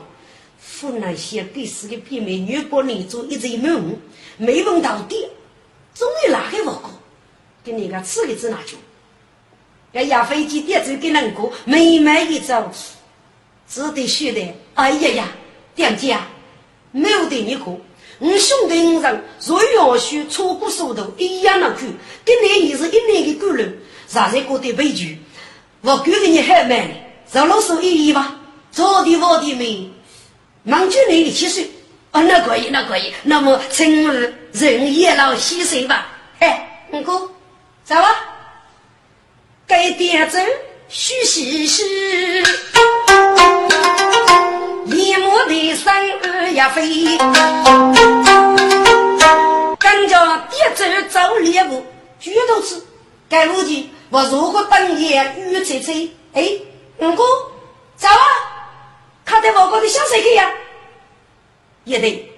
[0.80, 3.98] 湖南县给四个媲美女国人做一直没问，
[4.36, 5.26] 没问到底，
[5.94, 6.90] 终于哪个报告？
[7.64, 8.76] 给你个吃个子拿去。
[9.92, 12.70] 要压飞机点子给人过，没买一招，
[13.66, 14.54] 只得学的。
[14.74, 15.32] 哎呀呀，
[15.74, 16.26] 店家，
[16.92, 17.80] 没有对你过。
[18.18, 21.86] 我兄弟五人若要学错过速度，一样能去。
[22.24, 25.18] 跟你也是一年的工人，啥才过得悲剧？
[25.82, 26.94] 我给你还慢呢，
[27.32, 28.36] 赵老师一一吧，
[28.72, 29.90] 早的晚的没。
[30.64, 31.70] 忙就你的七岁，
[32.10, 33.12] 哦，那可以，那可以。
[33.22, 34.12] 那么，请
[34.52, 36.08] 人也老牺牲吧。
[36.40, 37.30] 哎，五哥，
[37.84, 38.10] 走啊！
[39.66, 40.38] 该点走，
[40.88, 41.84] 须细细。
[45.38, 47.16] 我的三儿也飞，
[49.78, 51.84] 跟着爹走走猎物，
[52.18, 52.82] 举头吃。
[53.28, 56.50] 该路的，我如果等夜雨吹吹，哎，
[56.98, 57.22] 五哥，
[57.96, 58.26] 走啊！
[59.24, 60.50] 他在我国的小谁去呀？
[61.84, 62.28] 也得，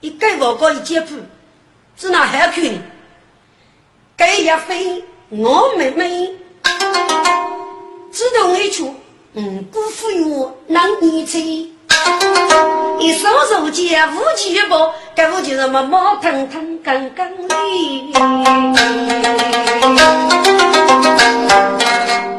[0.00, 1.16] 一个我国一接谱，
[1.96, 2.82] 只拿海口呢。
[4.16, 6.30] 该也飞我妹妹，
[8.10, 8.94] 自动一出，
[9.34, 11.73] 嗯，辜负我难你吹。
[13.00, 18.12] 一手手接武器包，该武器什么毛腾腾刚刚哩。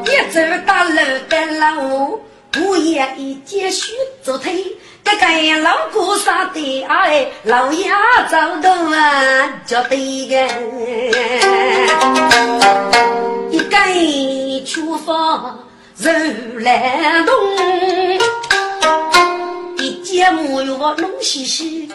[0.04, 2.20] 一走大路跟了
[2.58, 3.92] 我也一接续
[4.24, 4.64] 着推，
[5.04, 7.90] 这个老姑杀的哎，老爷
[8.30, 10.36] 走动啊，叫对个，
[13.50, 15.56] 一根出发
[15.98, 16.10] 如
[16.60, 17.34] 来动，
[20.16, 21.86] 节木有弄兮兮，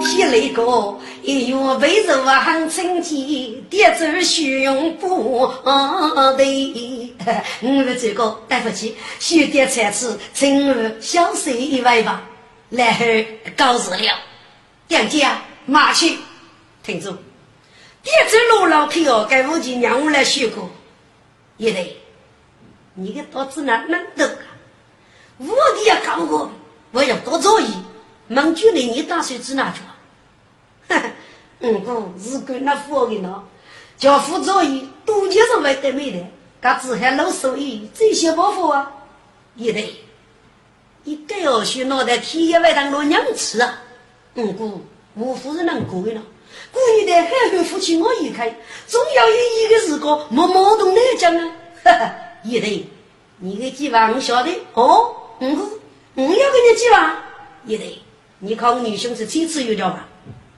[0.00, 0.96] 劈了个。
[1.24, 7.42] 一月为肉啊，很春天，点走需用布的。
[7.60, 12.22] 我们这个对不起，需点菜吃，请我小水一位吧。
[12.70, 13.04] 然后
[13.56, 14.14] 告辞了，
[14.86, 16.18] 店家马去，
[16.84, 17.10] 听住。
[18.04, 20.70] 点走路老开哦，该我就让我来学过。
[21.56, 21.96] 也得，
[22.94, 24.47] 你个刀子哪能动啊？
[25.38, 26.50] 我的也搞过，
[26.92, 27.66] 我要多注意。
[28.26, 29.80] 孟主任，你打算指哪去？
[31.60, 33.42] 嗯，不，如果那富的呢，
[33.96, 36.26] 叫副作业多就是为得没的，
[36.60, 38.92] 嘎子还老手艺，这些包袱啊，
[39.54, 40.04] 也得
[41.04, 43.80] 一个要学脑袋体也外当老娘吃啊。
[44.34, 44.84] 嗯，姑，
[45.14, 46.22] 我夫人能过的呢，
[46.72, 48.54] 姑你的海后夫妻我一开，
[48.86, 51.52] 总要有一个时光没矛盾来讲啊。
[51.82, 52.88] 哈哈，也得，
[53.38, 55.14] 你个计划我晓得哦。
[55.40, 55.62] 嗯，姑，
[56.14, 57.16] 我要跟你计划，
[57.64, 58.02] 也得，
[58.40, 60.08] 你看我女兄是亲自有叫吧？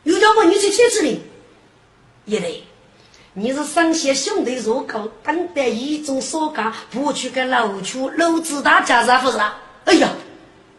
[0.05, 0.43] 有条不？
[0.45, 1.21] 你去牵制你，
[2.25, 2.65] 也得。
[3.33, 9.39] 你是上些兄弟入口，等待一种所干，不去跟老区老子大家是不是？
[9.85, 10.09] 哎呀，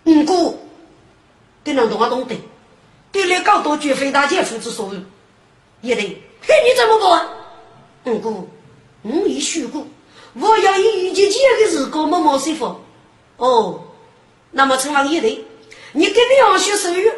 [0.04, 0.54] 五哥，
[1.64, 2.36] 跟人懂啊懂得，
[3.12, 5.00] 给你搞多绝非大姐夫之所有，
[5.82, 6.02] 也得。
[6.42, 7.22] 嘿，你怎么过？
[8.06, 8.48] 五哥，
[9.04, 9.86] 我已许过，
[10.34, 12.76] 我要以一节节的事搞某某师傅。
[13.38, 13.82] 哦，
[14.52, 15.46] 那么陈王也得，
[15.94, 17.12] 你跟你要学手语。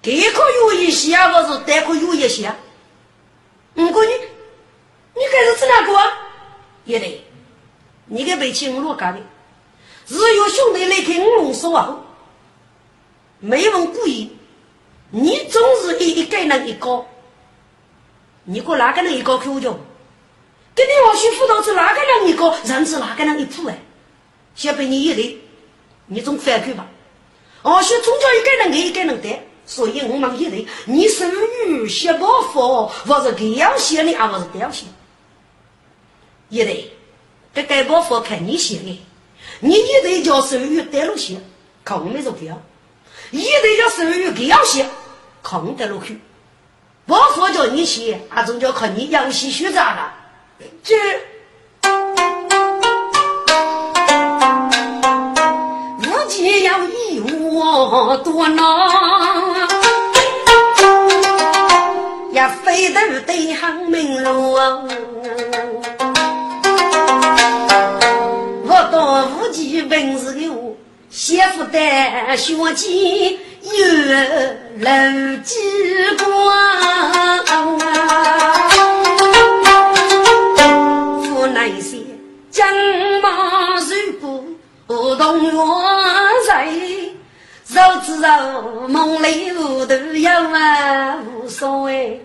[0.00, 2.52] 这可有一些啊，我是这可有一些。
[3.74, 6.12] 不过你，你该是指哪个？
[6.84, 7.22] 也得，
[8.06, 9.20] 你该背起我罗干的。
[10.06, 12.00] 日有兄弟来听我说话，
[13.40, 14.30] 没问故意，
[15.10, 17.04] 你总是一一个人一个，
[18.44, 19.76] 你给我哪个人一个口叫？
[20.74, 23.78] 跟你往学辅导是哪个人一个，认识哪个人一铺哎？
[24.54, 25.38] 先被你一累，
[26.08, 26.84] 你总反馈吧。
[27.62, 29.44] 哦，学从教一个人给一个人带。
[29.66, 31.26] 所以我们一对，你手
[31.66, 34.86] 语写包佛，我是要写的，而不是掉写。
[36.48, 36.90] 一对，
[37.52, 38.98] 这该包佛看你写的，
[39.60, 41.38] 你一对叫手语带路写，
[41.84, 42.54] 靠我们做票；
[43.30, 44.86] 一对叫手语给要写，
[45.42, 46.18] 靠我带路去。
[47.06, 50.14] 包佛叫你写，还总叫靠你养习学杂了。
[50.82, 50.96] 这
[56.48, 58.64] 无计要一我多难。
[62.32, 64.54] 也非得对行明路，
[68.64, 70.74] 我到无极本事的我，
[71.10, 71.78] 媳妇的
[72.36, 73.84] 学记有
[74.78, 74.88] 楼
[75.44, 75.54] 机
[76.16, 77.44] 关，
[87.78, 92.20] 肉知肉梦里糊涂有啊无所谓。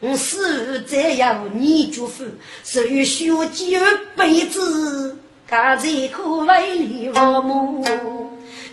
[0.00, 2.24] 我死再要你祝福，
[2.62, 3.78] 谁学几
[4.14, 5.16] 辈子，
[5.50, 7.82] 家在可为里父母。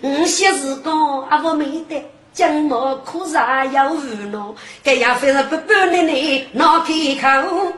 [0.01, 3.97] 我些时光阿不没得，将我苦啥要无
[4.29, 4.39] 奈，
[4.83, 7.73] 该样非是不不奶奶闹开口，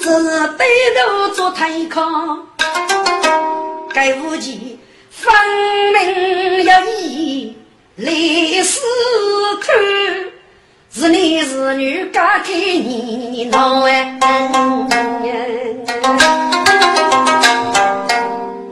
[0.00, 0.64] 只是低
[0.96, 2.44] 头做太康，
[3.94, 4.76] 该无忌
[5.22, 5.32] 分
[5.94, 7.56] 明要义
[7.96, 8.10] 来
[8.64, 8.80] 思
[9.60, 9.72] 看。
[10.94, 11.16] 是男
[11.46, 14.18] 是女，嫁给你闹哎！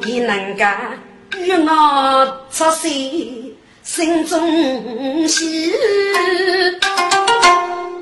[0.05, 0.65] 你能够
[1.39, 2.89] 与我出世，
[3.83, 5.73] 心中喜，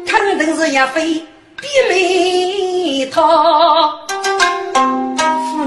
[0.07, 1.23] 肯定是要非
[1.61, 3.21] 比美套。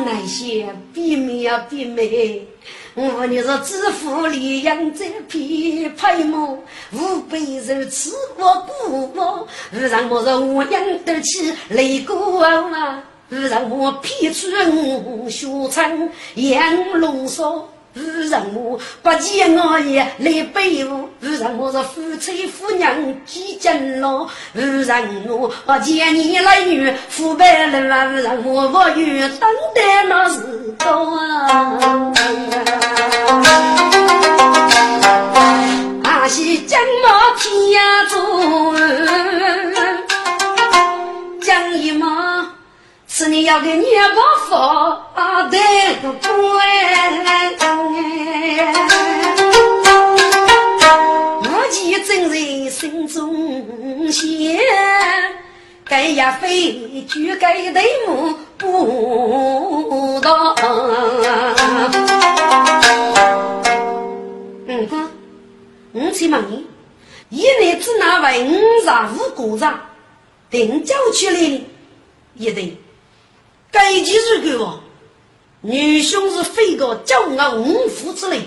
[0.05, 2.47] 南些比美呀比美。
[2.93, 6.59] 我你是知府里养在匹配么？
[6.91, 13.01] 吾辈如此我不我，勿让我是我养得起雷公啊！
[13.29, 17.65] 勿让我撇出我学成养龙少。
[17.93, 25.03] 不让我不见我也来背负，不让我是夫妻夫娘几斤老，不让
[25.65, 30.39] 我见你来女腐败了，不让我我与等待那时
[30.81, 32.13] 光啊！
[36.03, 38.75] 阿西将马天中，
[41.41, 42.20] 将一马。
[43.21, 44.19] 是你要给你把
[45.13, 45.57] 发的
[46.01, 46.19] 官，
[51.43, 54.25] 无忌真人心中想，
[55.85, 56.73] 该呀非
[57.07, 60.55] 就该对目不道。
[64.65, 65.11] 嗯哼，
[65.91, 66.65] 我去问你，
[67.29, 68.53] 一年只拿为五
[68.83, 69.71] 十五个人，
[70.49, 71.61] 定交出来
[72.33, 72.75] 一对。
[73.71, 74.79] 该几日给我？
[75.63, 78.41] 女兄是非个骄傲五夫之类，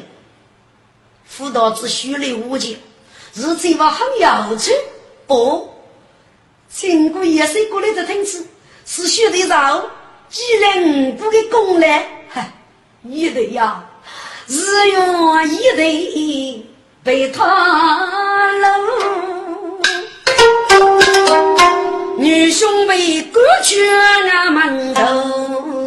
[1.25, 2.77] 妇道之虚礼无节，
[3.33, 4.73] 是这话很要求。
[5.27, 5.73] 不，
[6.69, 8.45] 经过也是过来的听次，
[8.85, 9.89] 是学的少，
[10.29, 12.53] 既然不给功来，嗨，
[13.05, 13.89] 一对呀，
[14.49, 16.67] 日月一对
[17.05, 19.24] 被他搂。
[22.25, 23.77] 女兄为过去
[24.27, 25.85] 那门头，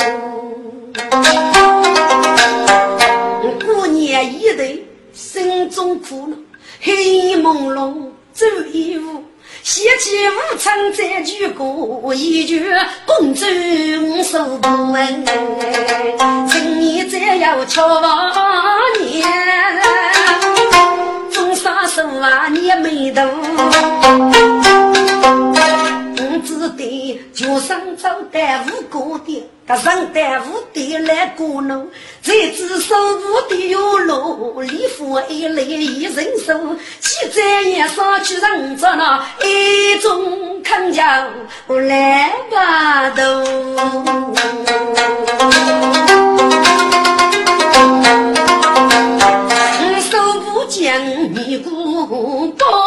[3.66, 6.38] 过年一对心中苦恼，
[6.80, 9.24] 黑朦胧走一步，
[9.64, 12.64] 掀起武昌再举过一句
[13.08, 13.44] 公主
[14.22, 15.26] 守不稳，
[16.48, 18.00] 今年再要瞧
[19.00, 19.28] 年，
[21.32, 23.24] 总杀手啊你没头。
[26.44, 31.90] 只得就上走带五个的，他上带五的来过路，
[32.22, 36.54] 在只手五的有路，礼服一来一人手，
[37.00, 41.04] 七在也上去人着那一种看叫
[41.68, 43.44] 来把头，
[50.10, 52.87] 手不将你过高。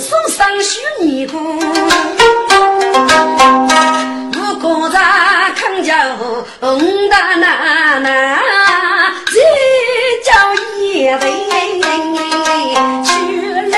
[0.00, 1.36] 送上许尼姑，
[4.32, 4.98] 我哥在
[5.54, 5.94] 看叫
[6.62, 8.40] 五大奶奶，
[9.26, 9.38] 这
[10.24, 10.32] 叫
[10.78, 11.20] 一位
[13.04, 13.10] 去
[13.60, 13.76] 领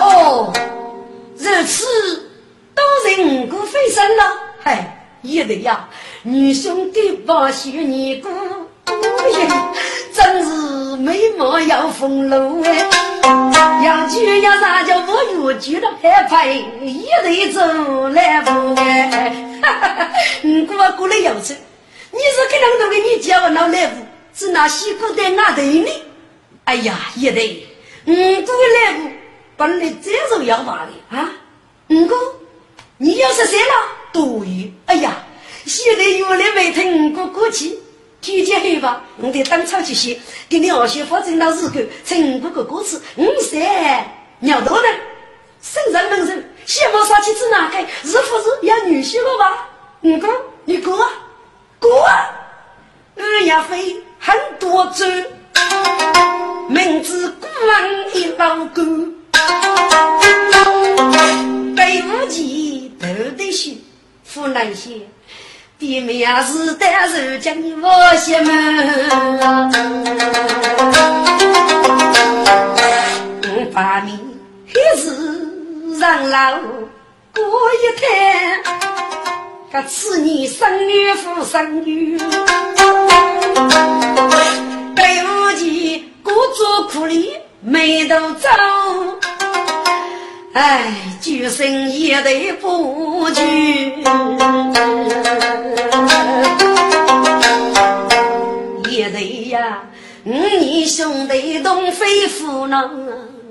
[0.00, 0.52] 哦，
[1.36, 1.84] 如此
[2.76, 4.22] 都人过飞升了，
[4.62, 5.88] 嗨，也得呀，
[6.22, 8.28] 女兄弟把许尼姑。
[12.32, 15.22] 要风流哎，要娶要啥叫我
[15.52, 17.60] 越娶了还配一对走
[18.08, 19.30] 来不哎，
[19.62, 20.08] 哈哈哈！
[20.40, 20.76] 你过
[21.08, 21.54] 来要吃，
[22.10, 23.96] 你是跟两个给你叫老来不？
[24.34, 26.02] 是那西瓜在哪头呢？
[26.64, 27.66] 哎呀，一对，
[28.06, 29.10] 五个来不？
[29.58, 31.28] 本来这种要法的啊，
[31.88, 32.16] 五个，
[32.96, 33.74] 你要是谁了？
[34.12, 34.72] 多余。
[34.86, 35.22] 哎呀，
[35.66, 37.78] 现在原来没听过过去。
[38.22, 40.18] 提前黑吧，我得当场去写，
[40.48, 43.60] 给你二媳妇正到日狗，成五个歌词，五三
[44.38, 44.88] 鸟多呢，
[45.60, 47.84] 生人门人，羡慕杀气子哪开？
[48.04, 49.68] 是不是要女婿了吧？
[50.02, 50.28] 五个，
[50.64, 51.10] 你过啊，
[51.80, 52.30] 过啊，
[53.16, 55.04] 二呀飞很多州，
[56.68, 58.82] 名字古往一老狗，
[61.74, 63.84] 北无极头的心，
[64.32, 64.92] 湖南些。
[65.82, 67.52] 弟妹也是单手将
[67.82, 69.10] 我些门，
[73.42, 74.16] 我把你
[74.68, 75.10] 还是
[75.98, 76.52] 让老
[77.34, 77.42] 过
[77.74, 78.62] 一天，
[79.72, 82.16] 可此年生女福生女，
[84.94, 88.48] 对不起，故作苦力没头走。
[90.54, 93.42] 哎，救生也得不救，
[98.90, 99.82] 也得呀！
[100.24, 102.90] 你兄弟东飞虎呢，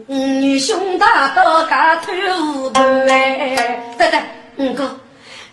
[0.05, 2.11] 女兄大刀嘎头
[2.69, 2.79] 不
[3.09, 3.83] 哎！
[3.97, 4.19] 对对，
[4.57, 4.99] 五哥，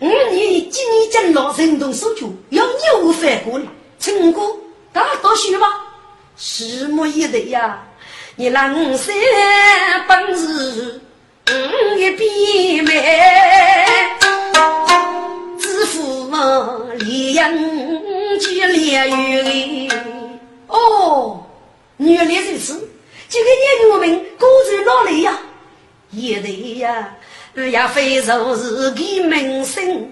[0.01, 3.65] 五你今年将老人动手脚，要牛翻过来，
[3.99, 4.41] 成哥
[4.93, 5.65] 大多许吧？
[6.37, 7.83] 拭目以待呀！
[8.35, 9.15] 你那五三
[10.07, 11.01] 本事。
[11.97, 13.85] 一笔眉，
[15.57, 16.29] 知府
[16.99, 17.51] 李阳
[18.39, 19.89] 去连玉
[20.67, 21.43] 哦，
[21.97, 22.87] 原来如此，
[23.27, 25.39] 这个年我们各在哪里呀？
[26.11, 27.17] 也对呀，
[27.55, 30.07] 也非说是给门生，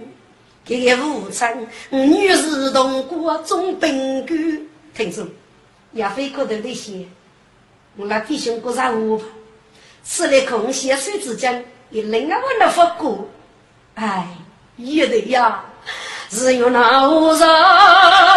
[0.65, 1.55] 给武昌
[1.91, 5.23] 女士同过中本官，听说
[5.91, 7.05] 也非觉得那些，
[7.95, 9.25] 我那弟兄过上午吧。
[10.09, 13.27] 吃了空闲水之间，也另外问了佛过。
[13.95, 14.27] 哎，
[14.77, 15.59] 也对呀，
[16.29, 17.47] 只有那无上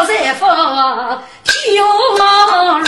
[0.06, 1.82] 在发天
[2.16, 2.82] 冷，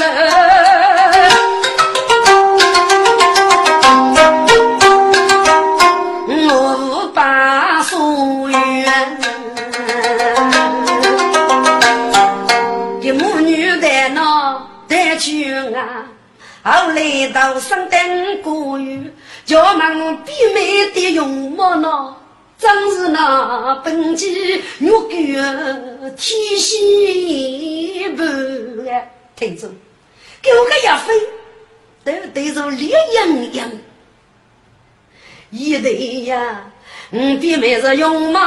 [16.65, 19.13] 后来到上等过雨，
[19.45, 22.17] 叫门比美的容貌呢，
[22.57, 28.25] 正是那本季玉冠天仙般
[28.95, 29.03] 啊！
[29.35, 29.69] 听着，
[30.41, 31.13] 给我个亚飞，
[32.05, 33.71] 都对着烈阳阳，
[35.51, 36.71] 一对呀，
[37.11, 38.41] 嗯，比美是容貌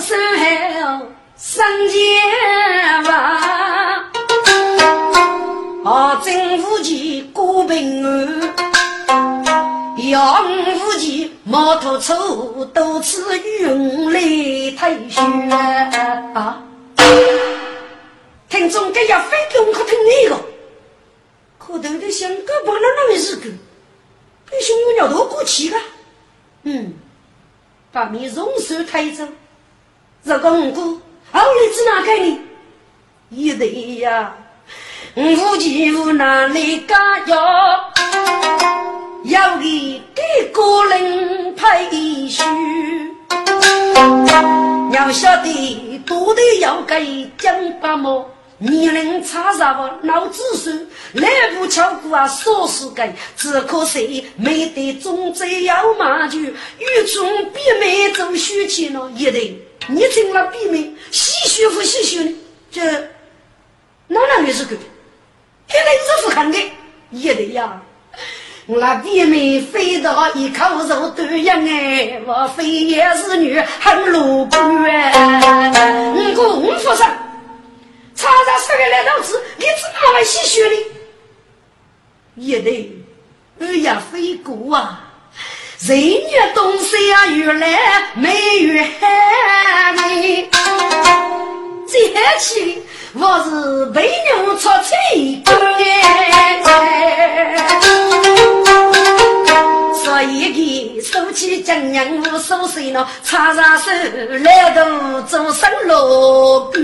[0.00, 1.02] 生好，
[1.36, 4.10] 三千万。
[5.82, 8.54] 啊，真无忌过平安，
[10.10, 10.44] 杨
[10.76, 15.22] 无忌毛头粗，多次用来退休
[16.34, 16.62] 啊！
[18.50, 20.36] 听众这要非跟可听那个，
[21.56, 23.48] 可头的想个不能那么日个，
[24.50, 25.78] 被兄弟鸟多过气了。
[26.64, 26.92] 嗯，
[27.90, 29.26] 把你容手抬走，
[30.22, 30.82] 这个五哥，
[31.32, 32.38] 后来子哪个呢？
[33.30, 34.36] 一对呀。
[35.14, 37.92] 无钱无难来家要，
[39.24, 42.42] 要给给个人配书。
[44.92, 48.26] 要晓得多的要给讲八毛，
[48.58, 51.28] 年龄差啥不老子孙，来
[51.58, 56.52] 不巧过啊说是该，只可惜没得种子要马就，雨
[57.12, 60.46] 中比美走虚钱了，一定你成了。
[60.48, 62.36] 比美，细学不细学呢？
[62.70, 62.82] 这
[64.08, 64.76] 哪能也是个
[65.70, 65.72] 个？
[65.72, 66.58] 现在是不看的，
[67.10, 67.80] 也得呀。
[68.66, 76.12] 我那弟妹飞到一口肉断样哎，我非也是女很鲁班哎。
[76.14, 77.08] 你个五福上，
[78.14, 80.76] 常常说个来道子，你怎么会吸血的？
[82.36, 82.92] 也得，
[83.58, 85.00] 二呀飞过啊，
[85.80, 88.82] 人越东西啊越来美越
[89.96, 90.48] 美，
[91.88, 92.82] 这起。
[93.12, 95.42] 我是被牛出气
[100.04, 103.90] 所以给收起江娘无所事呢，插上手
[104.44, 106.80] 来度做生路官。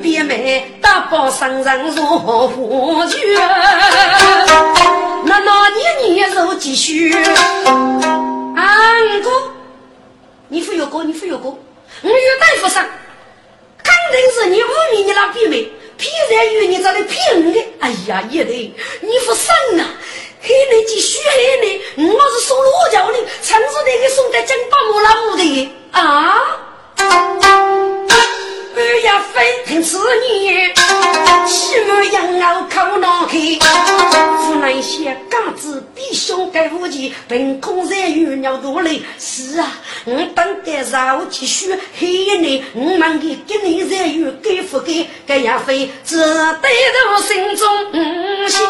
[0.00, 3.16] 别妹大包上人如何去？
[5.24, 7.12] 那那年年如继续，
[8.54, 9.53] 安哥。
[10.48, 11.58] 你非有过，你非有过，
[12.02, 12.84] 我有大夫上，
[13.82, 17.64] 肯定是你污蔑你那弟妹，偏在与你这里骗我的。
[17.80, 18.74] 哎呀，也得。
[19.00, 19.88] 你不生啊，
[20.42, 26.60] 黑人继续黑人，我是送罗教的，陈子那个送在金巴木那屋的啊。
[28.86, 30.70] 二呀非听此言，
[31.46, 33.38] 起码养老靠脑壳。
[34.42, 39.02] 湖南些杆子比胸盖无钱，凭空在鱼鸟肚里。
[39.18, 39.72] 是啊，
[40.04, 40.82] 我等待
[41.14, 45.08] 肉继续黑你，我们给给你在鱼给不给？
[45.26, 46.18] 该呀非只
[46.60, 47.66] 对着心中
[48.50, 48.62] 想，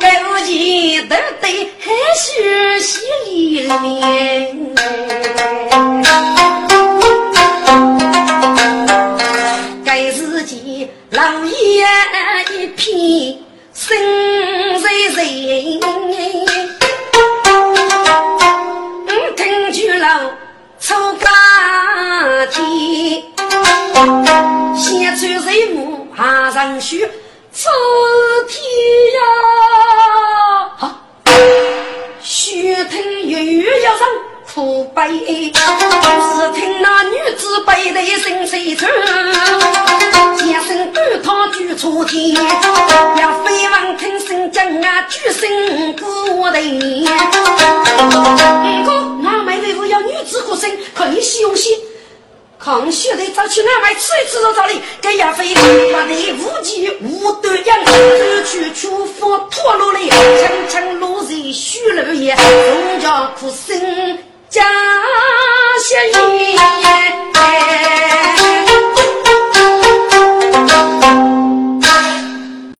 [0.00, 1.92] 该无钱得得黑。
[2.14, 3.00] 须洗
[3.60, 4.02] 里面。
[11.12, 11.84] 老爷
[12.54, 12.86] 一片
[13.74, 13.86] 心
[14.80, 15.78] 碎碎，
[19.06, 20.32] 我听住了
[20.80, 21.28] 出发
[22.46, 23.22] 天，
[24.74, 27.00] 先穿水母爬上去，
[27.52, 27.68] 出
[28.48, 28.58] 天
[29.12, 29.20] 呀！
[30.78, 30.82] 好，
[32.22, 34.08] 须听月月要上。
[34.54, 35.60] 苦悲，只
[36.54, 38.86] 听那女子悲的声声唱，
[40.36, 46.04] 尖声断堂举出天，要飞往听声将啊举声鼓
[46.50, 46.60] 的。
[48.84, 51.70] 哥，那妹妹夫要女子歌声，可以休息。
[52.58, 57.92] 康熙的早去那外吃一吃到这里，给亚飞把那无忌无端阳，走
[58.44, 64.18] 去出府破落来，层层落在虚楼也，农家哭声。
[64.52, 64.60] 家
[66.12, 66.52] 乡一。